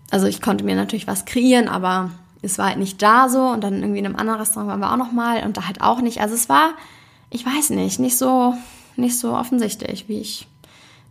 Also 0.10 0.26
ich 0.26 0.42
konnte 0.42 0.64
mir 0.64 0.76
natürlich 0.76 1.06
was 1.06 1.26
kreieren, 1.26 1.68
aber 1.68 2.10
es 2.42 2.58
war 2.58 2.70
halt 2.70 2.80
nicht 2.80 3.00
da 3.00 3.30
so. 3.30 3.50
Und 3.50 3.64
dann 3.64 3.76
irgendwie 3.82 4.00
in 4.00 4.08
einem 4.08 4.16
anderen 4.16 4.40
Restaurant 4.40 4.72
waren 4.72 4.80
wir 4.80 4.92
auch 4.92 4.98
noch 4.98 5.12
mal 5.12 5.44
und 5.44 5.58
da 5.58 5.68
halt 5.68 5.82
auch 5.82 6.02
nicht. 6.02 6.22
Also 6.22 6.34
es 6.34 6.50
war, 6.50 6.72
ich 7.30 7.46
weiß 7.46 7.70
nicht, 7.70 8.00
nicht 8.00 8.18
so, 8.18 8.56
nicht 8.96 9.20
so 9.20 9.36
offensichtlich, 9.36 10.10
wie 10.10 10.22
ich 10.22 10.48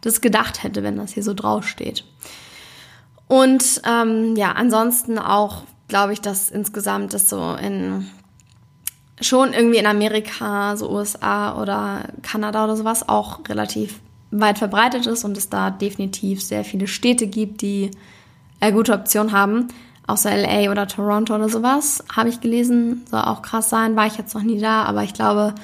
das 0.00 0.20
gedacht 0.20 0.64
hätte, 0.64 0.82
wenn 0.82 0.96
das 0.96 1.12
hier 1.12 1.22
so 1.22 1.32
draufsteht. 1.32 2.04
Und 3.28 3.80
ähm, 3.88 4.34
ja, 4.34 4.50
ansonsten 4.50 5.20
auch 5.20 5.62
glaube 5.86 6.14
ich, 6.14 6.20
dass 6.20 6.50
insgesamt 6.50 7.14
das 7.14 7.28
so 7.28 7.54
in 7.54 8.10
schon 9.22 9.52
irgendwie 9.52 9.78
in 9.78 9.86
Amerika, 9.86 10.76
so 10.76 10.90
USA 10.90 11.60
oder 11.60 12.08
Kanada 12.22 12.64
oder 12.64 12.76
sowas 12.76 13.08
auch 13.08 13.40
relativ 13.48 14.00
weit 14.30 14.58
verbreitet 14.58 15.06
ist 15.06 15.24
und 15.24 15.36
es 15.36 15.48
da 15.48 15.70
definitiv 15.70 16.42
sehr 16.42 16.64
viele 16.64 16.86
Städte 16.86 17.26
gibt, 17.26 17.60
die 17.60 17.90
äh, 18.60 18.72
gute 18.72 18.94
Optionen 18.94 19.32
haben. 19.32 19.68
Außer 20.06 20.36
LA 20.36 20.70
oder 20.70 20.88
Toronto 20.88 21.34
oder 21.34 21.48
sowas, 21.48 22.02
habe 22.14 22.28
ich 22.28 22.40
gelesen. 22.40 23.04
Soll 23.08 23.20
auch 23.20 23.40
krass 23.42 23.70
sein, 23.70 23.94
war 23.94 24.06
ich 24.06 24.18
jetzt 24.18 24.34
noch 24.34 24.42
nie 24.42 24.58
da, 24.58 24.82
aber 24.82 25.04
ich 25.04 25.14
glaube 25.14 25.54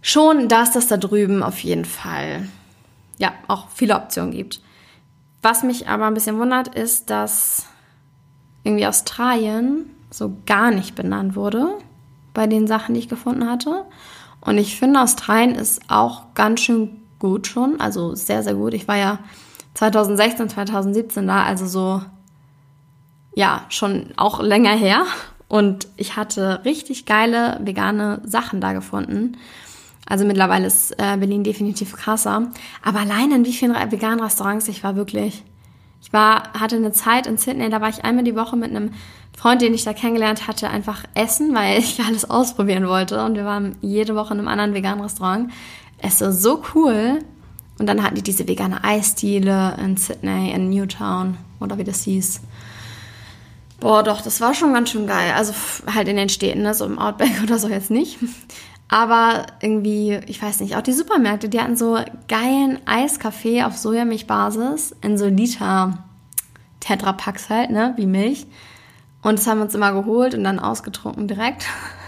schon, 0.00 0.48
dass 0.48 0.72
das 0.72 0.88
da 0.88 0.96
drüben 0.96 1.42
auf 1.42 1.60
jeden 1.60 1.84
Fall 1.84 2.48
ja 3.18 3.32
auch 3.46 3.68
viele 3.68 3.94
Optionen 3.94 4.32
gibt. 4.32 4.60
Was 5.42 5.62
mich 5.62 5.88
aber 5.88 6.06
ein 6.06 6.14
bisschen 6.14 6.38
wundert, 6.38 6.74
ist, 6.74 7.08
dass 7.08 7.66
irgendwie 8.64 8.86
Australien 8.86 9.86
so 10.10 10.36
gar 10.44 10.70
nicht 10.70 10.94
benannt 10.94 11.36
wurde 11.36 11.78
bei 12.34 12.46
den 12.46 12.66
Sachen, 12.66 12.94
die 12.94 13.00
ich 13.00 13.08
gefunden 13.08 13.48
hatte. 13.48 13.84
Und 14.40 14.58
ich 14.58 14.76
finde, 14.76 15.00
Australien 15.00 15.54
ist 15.54 15.82
auch 15.88 16.34
ganz 16.34 16.60
schön 16.60 17.00
gut 17.18 17.46
schon, 17.46 17.80
also 17.80 18.14
sehr, 18.14 18.42
sehr 18.42 18.54
gut. 18.54 18.74
Ich 18.74 18.88
war 18.88 18.96
ja 18.96 19.18
2016, 19.74 20.48
2017 20.48 21.26
da, 21.26 21.44
also 21.44 21.66
so, 21.66 22.02
ja, 23.34 23.64
schon 23.68 24.08
auch 24.16 24.42
länger 24.42 24.74
her. 24.74 25.04
Und 25.48 25.86
ich 25.96 26.16
hatte 26.16 26.64
richtig 26.64 27.06
geile 27.06 27.60
vegane 27.62 28.20
Sachen 28.24 28.60
da 28.60 28.72
gefunden. 28.72 29.36
Also 30.06 30.24
mittlerweile 30.24 30.66
ist 30.66 30.92
äh, 30.92 31.16
Berlin 31.16 31.44
definitiv 31.44 31.94
krasser. 31.94 32.50
Aber 32.82 33.00
alleine 33.00 33.36
in 33.36 33.44
wie 33.44 33.52
vielen 33.52 33.74
veganen 33.74 34.20
Restaurants 34.20 34.68
ich 34.68 34.82
war 34.82 34.96
wirklich, 34.96 35.44
Ich 36.02 36.12
war, 36.12 36.52
hatte 36.52 36.76
eine 36.76 36.92
Zeit 36.92 37.26
in 37.26 37.38
Sydney, 37.38 37.70
da 37.70 37.80
war 37.80 37.88
ich 37.88 38.04
einmal 38.04 38.24
die 38.24 38.34
Woche 38.34 38.56
mit 38.56 38.70
einem 38.70 38.90
Freund, 39.36 39.62
den 39.62 39.72
ich 39.72 39.84
da 39.84 39.92
kennengelernt 39.92 40.46
hatte, 40.48 40.68
einfach 40.68 41.04
essen, 41.14 41.54
weil 41.54 41.78
ich 41.78 42.00
alles 42.06 42.28
ausprobieren 42.28 42.86
wollte. 42.88 43.24
Und 43.24 43.36
wir 43.36 43.44
waren 43.44 43.76
jede 43.80 44.14
Woche 44.14 44.34
in 44.34 44.40
einem 44.40 44.48
anderen 44.48 44.74
veganen 44.74 45.00
Restaurant. 45.00 45.50
Es 45.98 46.20
war 46.20 46.32
so 46.32 46.62
cool. 46.74 47.20
Und 47.78 47.86
dann 47.86 48.02
hatten 48.02 48.16
die 48.16 48.22
diese 48.22 48.46
vegane 48.46 48.84
Eisdiele 48.84 49.76
in 49.82 49.96
Sydney, 49.96 50.52
in 50.52 50.70
Newtown 50.70 51.38
oder 51.58 51.78
wie 51.78 51.84
das 51.84 52.02
hieß. 52.02 52.42
Boah, 53.80 54.04
doch, 54.04 54.20
das 54.20 54.40
war 54.40 54.54
schon 54.54 54.72
ganz 54.74 54.90
schön 54.90 55.06
geil. 55.06 55.32
Also 55.36 55.54
halt 55.92 56.06
in 56.06 56.16
den 56.16 56.28
Städten, 56.28 56.62
ne? 56.62 56.74
so 56.74 56.84
im 56.84 56.98
Outback 56.98 57.32
oder 57.42 57.58
so 57.58 57.68
jetzt 57.68 57.90
nicht. 57.90 58.18
Aber 58.92 59.46
irgendwie, 59.62 60.20
ich 60.26 60.42
weiß 60.42 60.60
nicht, 60.60 60.76
auch 60.76 60.82
die 60.82 60.92
Supermärkte, 60.92 61.48
die 61.48 61.58
hatten 61.58 61.76
so 61.76 61.98
geilen 62.28 62.78
Eiskaffee 62.84 63.62
auf 63.62 63.78
Sojamilchbasis 63.78 64.94
in 65.00 65.16
so 65.16 65.28
Liter 65.28 66.04
Tetrapacks 66.80 67.48
halt, 67.48 67.70
ne, 67.70 67.94
wie 67.96 68.04
Milch. 68.04 68.46
Und 69.22 69.38
das 69.38 69.46
haben 69.46 69.60
wir 69.60 69.64
uns 69.64 69.74
immer 69.74 69.94
geholt 69.94 70.34
und 70.34 70.44
dann 70.44 70.58
ausgetrunken 70.58 71.26
direkt. 71.26 71.64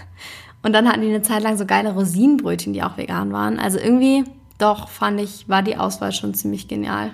Und 0.61 0.73
dann 0.73 0.87
hatten 0.87 1.01
die 1.01 1.09
eine 1.09 1.21
Zeit 1.21 1.43
lang 1.43 1.57
so 1.57 1.65
geile 1.67 1.93
Rosinenbrötchen, 1.93 2.73
die 2.73 2.81
auch 2.81 2.97
vegan 2.97 3.31
waren. 3.31 3.59
Also 3.59 3.77
irgendwie, 3.77 4.23
doch, 4.57 4.89
fand 4.89 5.21
ich, 5.21 5.47
war 5.47 5.61
die 5.61 5.77
Auswahl 5.77 6.11
schon 6.11 6.33
ziemlich 6.33 6.67
genial. 6.67 7.11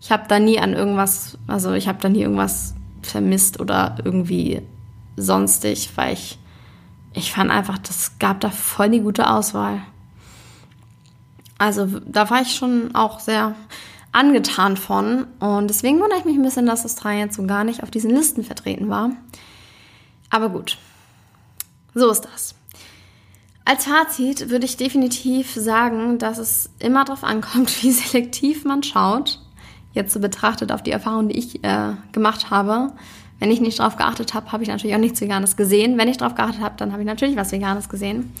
Ich 0.00 0.12
habe 0.12 0.24
da 0.28 0.38
nie 0.38 0.60
an 0.60 0.72
irgendwas, 0.72 1.36
also 1.48 1.72
ich 1.72 1.88
habe 1.88 1.98
da 2.00 2.08
nie 2.08 2.22
irgendwas 2.22 2.74
vermisst 3.02 3.58
oder 3.58 3.96
irgendwie 4.04 4.62
sonstig, 5.16 5.90
weil 5.96 6.12
ich, 6.12 6.38
ich 7.16 7.32
fand 7.32 7.50
einfach, 7.50 7.78
das 7.78 8.18
gab 8.18 8.40
da 8.40 8.50
voll 8.50 8.90
die 8.90 9.00
gute 9.00 9.28
Auswahl. 9.28 9.82
Also 11.58 11.86
da 12.04 12.28
war 12.30 12.42
ich 12.42 12.54
schon 12.54 12.94
auch 12.94 13.18
sehr 13.18 13.54
angetan 14.12 14.76
von 14.76 15.26
und 15.40 15.68
deswegen 15.68 16.00
wundere 16.00 16.18
ich 16.18 16.24
mich 16.24 16.36
ein 16.36 16.42
bisschen, 16.42 16.66
dass 16.66 16.84
Australien 16.84 17.30
so 17.30 17.46
gar 17.46 17.64
nicht 17.64 17.82
auf 17.82 17.90
diesen 17.90 18.10
Listen 18.10 18.44
vertreten 18.44 18.88
war. 18.88 19.10
Aber 20.30 20.50
gut, 20.50 20.78
so 21.94 22.10
ist 22.10 22.22
das. 22.22 22.54
Als 23.64 23.86
Fazit 23.86 24.50
würde 24.50 24.66
ich 24.66 24.76
definitiv 24.76 25.52
sagen, 25.54 26.18
dass 26.18 26.38
es 26.38 26.70
immer 26.78 27.04
darauf 27.04 27.24
ankommt, 27.24 27.70
wie 27.82 27.90
selektiv 27.90 28.64
man 28.64 28.82
schaut 28.82 29.40
jetzt 29.96 30.12
so 30.12 30.20
betrachtet 30.20 30.70
auf 30.70 30.82
die 30.82 30.92
Erfahrung, 30.92 31.28
die 31.28 31.38
ich 31.38 31.64
äh, 31.64 31.94
gemacht 32.12 32.50
habe. 32.50 32.92
Wenn 33.38 33.50
ich 33.50 33.60
nicht 33.60 33.78
darauf 33.78 33.96
geachtet 33.96 34.34
habe, 34.34 34.52
habe 34.52 34.62
ich 34.62 34.68
natürlich 34.68 34.96
auch 34.96 35.00
nichts 35.00 35.20
Veganes 35.20 35.56
gesehen. 35.56 35.98
Wenn 35.98 36.08
ich 36.08 36.16
darauf 36.16 36.34
geachtet 36.34 36.60
habe, 36.60 36.74
dann 36.78 36.92
habe 36.92 37.02
ich 37.02 37.06
natürlich 37.06 37.36
was 37.36 37.52
Veganes 37.52 37.88
gesehen. 37.88 38.32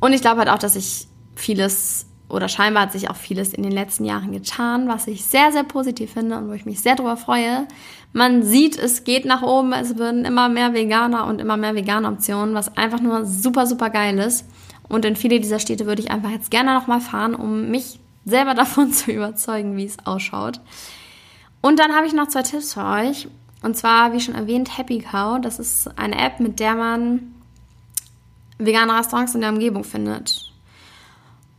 Und 0.00 0.12
ich 0.12 0.20
glaube 0.20 0.38
halt 0.40 0.48
auch, 0.48 0.58
dass 0.58 0.76
ich 0.76 1.06
vieles 1.36 2.06
oder 2.28 2.48
scheinbar 2.48 2.84
hat 2.84 2.92
sich 2.92 3.10
auch 3.10 3.16
vieles 3.16 3.52
in 3.52 3.62
den 3.62 3.72
letzten 3.72 4.04
Jahren 4.04 4.32
getan, 4.32 4.88
was 4.88 5.06
ich 5.06 5.24
sehr, 5.24 5.52
sehr 5.52 5.62
positiv 5.62 6.12
finde 6.12 6.36
und 6.36 6.48
wo 6.48 6.52
ich 6.52 6.64
mich 6.64 6.80
sehr 6.80 6.96
darüber 6.96 7.16
freue. 7.16 7.66
Man 8.12 8.42
sieht, 8.42 8.78
es 8.78 9.04
geht 9.04 9.24
nach 9.24 9.42
oben, 9.42 9.72
es 9.72 9.98
werden 9.98 10.24
immer 10.24 10.48
mehr 10.48 10.72
Veganer 10.72 11.26
und 11.26 11.40
immer 11.40 11.56
mehr 11.56 11.74
vegane 11.74 12.08
Optionen, 12.08 12.54
was 12.54 12.76
einfach 12.76 13.00
nur 13.00 13.24
super, 13.26 13.66
super 13.66 13.90
geil 13.90 14.18
ist. 14.18 14.46
Und 14.88 15.04
in 15.04 15.16
viele 15.16 15.40
dieser 15.40 15.58
Städte 15.58 15.86
würde 15.86 16.02
ich 16.02 16.10
einfach 16.10 16.30
jetzt 16.30 16.50
gerne 16.50 16.74
nochmal 16.74 17.00
fahren, 17.00 17.34
um 17.34 17.70
mich 17.70 18.00
selber 18.24 18.54
davon 18.54 18.92
zu 18.92 19.10
überzeugen, 19.10 19.76
wie 19.76 19.84
es 19.84 19.96
ausschaut. 20.04 20.60
Und 21.60 21.78
dann 21.78 21.94
habe 21.94 22.06
ich 22.06 22.12
noch 22.12 22.28
zwei 22.28 22.42
Tipps 22.42 22.74
für 22.74 22.84
euch. 22.84 23.28
Und 23.64 23.78
zwar, 23.78 24.12
wie 24.12 24.20
schon 24.20 24.34
erwähnt, 24.34 24.76
Happy 24.76 24.98
Cow. 24.98 25.40
Das 25.40 25.58
ist 25.58 25.88
eine 25.98 26.18
App, 26.18 26.38
mit 26.38 26.60
der 26.60 26.74
man 26.74 27.34
vegane 28.58 28.96
Restaurants 28.96 29.34
in 29.34 29.40
der 29.40 29.50
Umgebung 29.50 29.84
findet. 29.84 30.52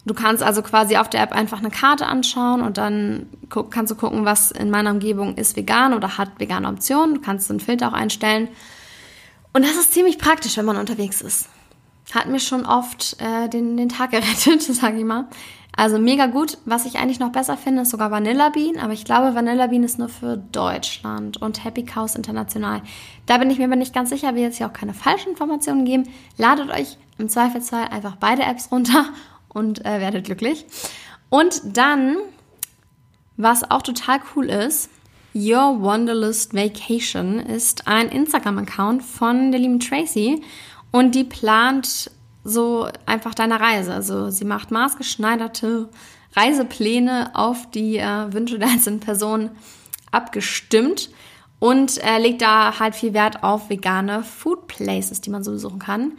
Du 0.06 0.14
kannst 0.14 0.44
also 0.44 0.62
quasi 0.62 0.98
auf 0.98 1.10
der 1.10 1.24
App 1.24 1.32
einfach 1.32 1.58
eine 1.58 1.72
Karte 1.72 2.06
anschauen 2.06 2.62
und 2.62 2.78
dann 2.78 3.28
kannst 3.72 3.92
du 3.92 3.96
gucken, 3.96 4.24
was 4.24 4.52
in 4.52 4.70
meiner 4.70 4.92
Umgebung 4.92 5.36
ist 5.36 5.56
vegan 5.56 5.96
oder 5.96 6.20
hat 6.20 6.40
vegane 6.40 6.68
Optionen. 6.68 7.16
Du 7.16 7.22
kannst 7.22 7.50
einen 7.50 7.60
Filter 7.60 7.88
auch 7.88 7.94
einstellen. 7.94 8.50
Und 9.52 9.66
das 9.66 9.76
ist 9.76 9.94
ziemlich 9.94 10.20
praktisch, 10.20 10.58
wenn 10.58 10.66
man 10.66 10.78
unterwegs 10.78 11.22
ist. 11.22 11.50
Hat 12.14 12.28
mir 12.28 12.40
schon 12.40 12.68
oft 12.68 13.18
äh, 13.20 13.50
den, 13.50 13.78
den 13.78 13.90
Tag 13.90 14.12
gerettet, 14.12 14.62
sage 14.62 15.00
ich 15.00 15.06
mal. 15.06 15.26
Also 15.78 16.00
mega 16.00 16.28
gut. 16.28 16.58
Was 16.66 16.86
ich 16.86 16.98
eigentlich 16.98 17.20
noch 17.20 17.32
besser 17.32 17.58
finde, 17.58 17.82
ist 17.82 17.90
sogar 17.90 18.12
Vanilla 18.12 18.50
Bean. 18.50 18.78
Aber 18.78 18.94
ich 18.94 19.06
glaube, 19.06 19.36
Vanilla 19.36 19.68
Bean 19.68 19.84
ist 19.84 20.00
nur 20.00 20.10
für 20.10 20.38
Deutschland 20.38 21.38
und 21.42 21.64
Happy 21.64 21.84
Cows 21.84 22.16
international. 22.16 22.82
Da 23.26 23.38
bin 23.38 23.50
ich 23.50 23.58
mir 23.58 23.66
aber 23.66 23.76
nicht 23.76 23.94
ganz 23.94 24.10
sicher, 24.10 24.36
will 24.36 24.42
jetzt 24.42 24.58
hier 24.58 24.68
auch 24.68 24.74
keine 24.74 24.94
falschen 24.94 25.30
Informationen 25.30 25.86
geben. 25.86 26.10
Ladet 26.38 26.70
euch 26.70 26.98
im 27.18 27.30
Zweifelsfall 27.30 27.90
einfach 27.90 28.16
beide 28.16 28.44
Apps 28.44 28.72
runter 28.72 29.06
und 29.50 29.86
äh, 29.86 30.00
werdet 30.00 30.26
glücklich. 30.26 30.66
Und 31.30 31.62
dann, 31.78 32.18
was 33.36 33.70
auch 33.70 33.82
total 33.82 34.20
cool 34.36 34.46
ist, 34.50 34.90
Your 35.38 35.82
Wanderlust 35.82 36.54
Vacation 36.54 37.40
ist 37.40 37.88
ein 37.90 38.08
Instagram-Account 38.08 39.04
von 39.04 39.52
der 39.52 39.60
lieben 39.60 39.82
Tracy 39.82 40.42
und 40.92 41.14
die 41.14 41.26
plant 41.26 42.10
so 42.46 42.88
einfach 43.06 43.34
deine 43.34 43.60
Reise. 43.60 43.94
Also 43.94 44.30
sie 44.30 44.46
macht 44.46 44.72
maßgeschneiderte 44.72 45.90
Reisepläne 46.34 47.32
auf 47.34 47.70
die 47.72 47.98
äh, 47.98 48.32
Wünsche 48.32 48.60
der 48.60 48.70
einzelnen 48.70 49.02
Person 49.02 49.50
abgestimmt 50.12 51.10
und 51.60 52.02
äh, 52.04 52.20
legt 52.20 52.42
da 52.42 52.80
halt 52.80 52.96
viel 52.96 53.14
Wert 53.14 53.44
auf 53.44 53.70
vegane 53.70 54.24
Food 54.24 54.68
Places, 54.68 55.22
die 55.22 55.32
man 55.32 55.44
so 55.44 55.52
besuchen 55.52 55.80
kann. 55.80 56.14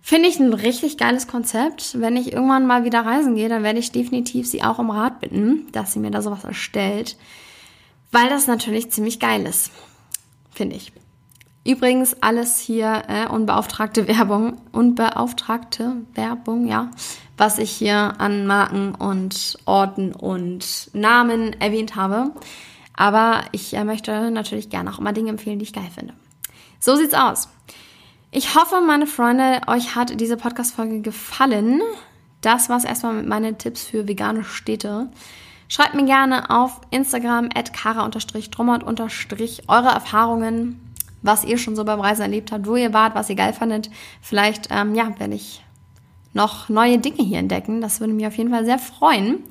Finde 0.00 0.28
ich 0.28 0.40
ein 0.40 0.54
richtig 0.54 0.96
geiles 0.96 1.28
Konzept. 1.28 2.00
Wenn 2.00 2.16
ich 2.16 2.32
irgendwann 2.32 2.66
mal 2.66 2.84
wieder 2.84 3.04
reisen 3.04 3.36
gehe, 3.36 3.48
dann 3.48 3.62
werde 3.62 3.78
ich 3.78 3.92
definitiv 3.92 4.48
sie 4.48 4.62
auch 4.62 4.78
um 4.78 4.90
Rat 4.90 5.20
bitten, 5.20 5.70
dass 5.72 5.92
sie 5.92 6.00
mir 6.00 6.10
da 6.10 6.22
sowas 6.22 6.44
erstellt, 6.44 7.16
weil 8.10 8.28
das 8.28 8.46
natürlich 8.46 8.90
ziemlich 8.90 9.20
geil 9.20 9.44
ist, 9.46 9.70
finde 10.50 10.76
ich. 10.76 10.92
Übrigens 11.64 12.16
alles 12.20 12.58
hier 12.58 13.04
äh, 13.08 13.28
unbeauftragte 13.28 14.08
Werbung, 14.08 14.60
unbeauftragte 14.72 15.96
Werbung, 16.14 16.66
ja, 16.66 16.90
was 17.36 17.58
ich 17.58 17.70
hier 17.70 18.20
an 18.20 18.46
Marken 18.46 18.94
und 18.94 19.58
Orten 19.64 20.12
und 20.12 20.90
Namen 20.92 21.52
erwähnt 21.60 21.94
habe. 21.94 22.32
Aber 22.94 23.42
ich 23.52 23.74
äh, 23.74 23.84
möchte 23.84 24.30
natürlich 24.30 24.70
gerne 24.70 24.92
auch 24.92 24.98
immer 24.98 25.12
Dinge 25.12 25.30
empfehlen, 25.30 25.58
die 25.58 25.64
ich 25.64 25.72
geil 25.72 25.88
finde. 25.94 26.14
So 26.80 26.96
sieht's 26.96 27.14
aus. 27.14 27.48
Ich 28.32 28.54
hoffe, 28.56 28.80
meine 28.84 29.06
Freunde, 29.06 29.60
euch 29.66 29.94
hat 29.94 30.18
diese 30.20 30.36
Podcast-Folge 30.36 31.00
gefallen. 31.00 31.80
Das 32.40 32.68
war's 32.68 32.84
erstmal 32.84 33.14
mit 33.14 33.28
meinen 33.28 33.56
Tipps 33.58 33.84
für 33.84 34.08
vegane 34.08 34.42
Städte. 34.42 35.10
Schreibt 35.68 35.94
mir 35.94 36.04
gerne 36.04 36.50
auf 36.50 36.80
Instagram 36.90 37.50
at 37.54 37.72
kara-drummert- 37.72 38.84
eure 39.68 39.88
Erfahrungen 39.88 40.91
was 41.22 41.44
ihr 41.44 41.58
schon 41.58 41.76
so 41.76 41.84
beim 41.84 42.00
Reisen 42.00 42.22
erlebt 42.22 42.52
habt, 42.52 42.66
wo 42.66 42.76
ihr 42.76 42.92
wart, 42.92 43.14
was 43.14 43.30
ihr 43.30 43.36
geil 43.36 43.52
fandet. 43.52 43.90
Vielleicht, 44.20 44.68
ähm, 44.70 44.94
ja, 44.94 45.18
werde 45.18 45.34
ich 45.34 45.62
noch 46.34 46.68
neue 46.68 46.98
Dinge 46.98 47.22
hier 47.22 47.38
entdecken. 47.38 47.80
Das 47.80 48.00
würde 48.00 48.12
mich 48.12 48.26
auf 48.26 48.36
jeden 48.36 48.50
Fall 48.50 48.64
sehr 48.64 48.78
freuen. 48.78 49.42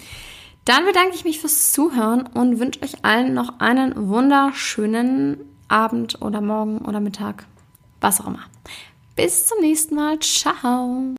Dann 0.65 0.85
bedanke 0.85 1.15
ich 1.15 1.23
mich 1.23 1.39
fürs 1.39 1.71
Zuhören 1.71 2.27
und 2.33 2.59
wünsche 2.59 2.81
euch 2.83 3.03
allen 3.03 3.33
noch 3.33 3.59
einen 3.59 4.09
wunderschönen 4.09 5.37
Abend 5.67 6.21
oder 6.21 6.41
Morgen 6.41 6.79
oder 6.79 6.99
Mittag, 6.99 7.45
was 7.99 8.21
auch 8.21 8.27
immer. 8.27 8.43
Bis 9.15 9.47
zum 9.47 9.59
nächsten 9.61 9.95
Mal. 9.95 10.19
Ciao. 10.19 11.15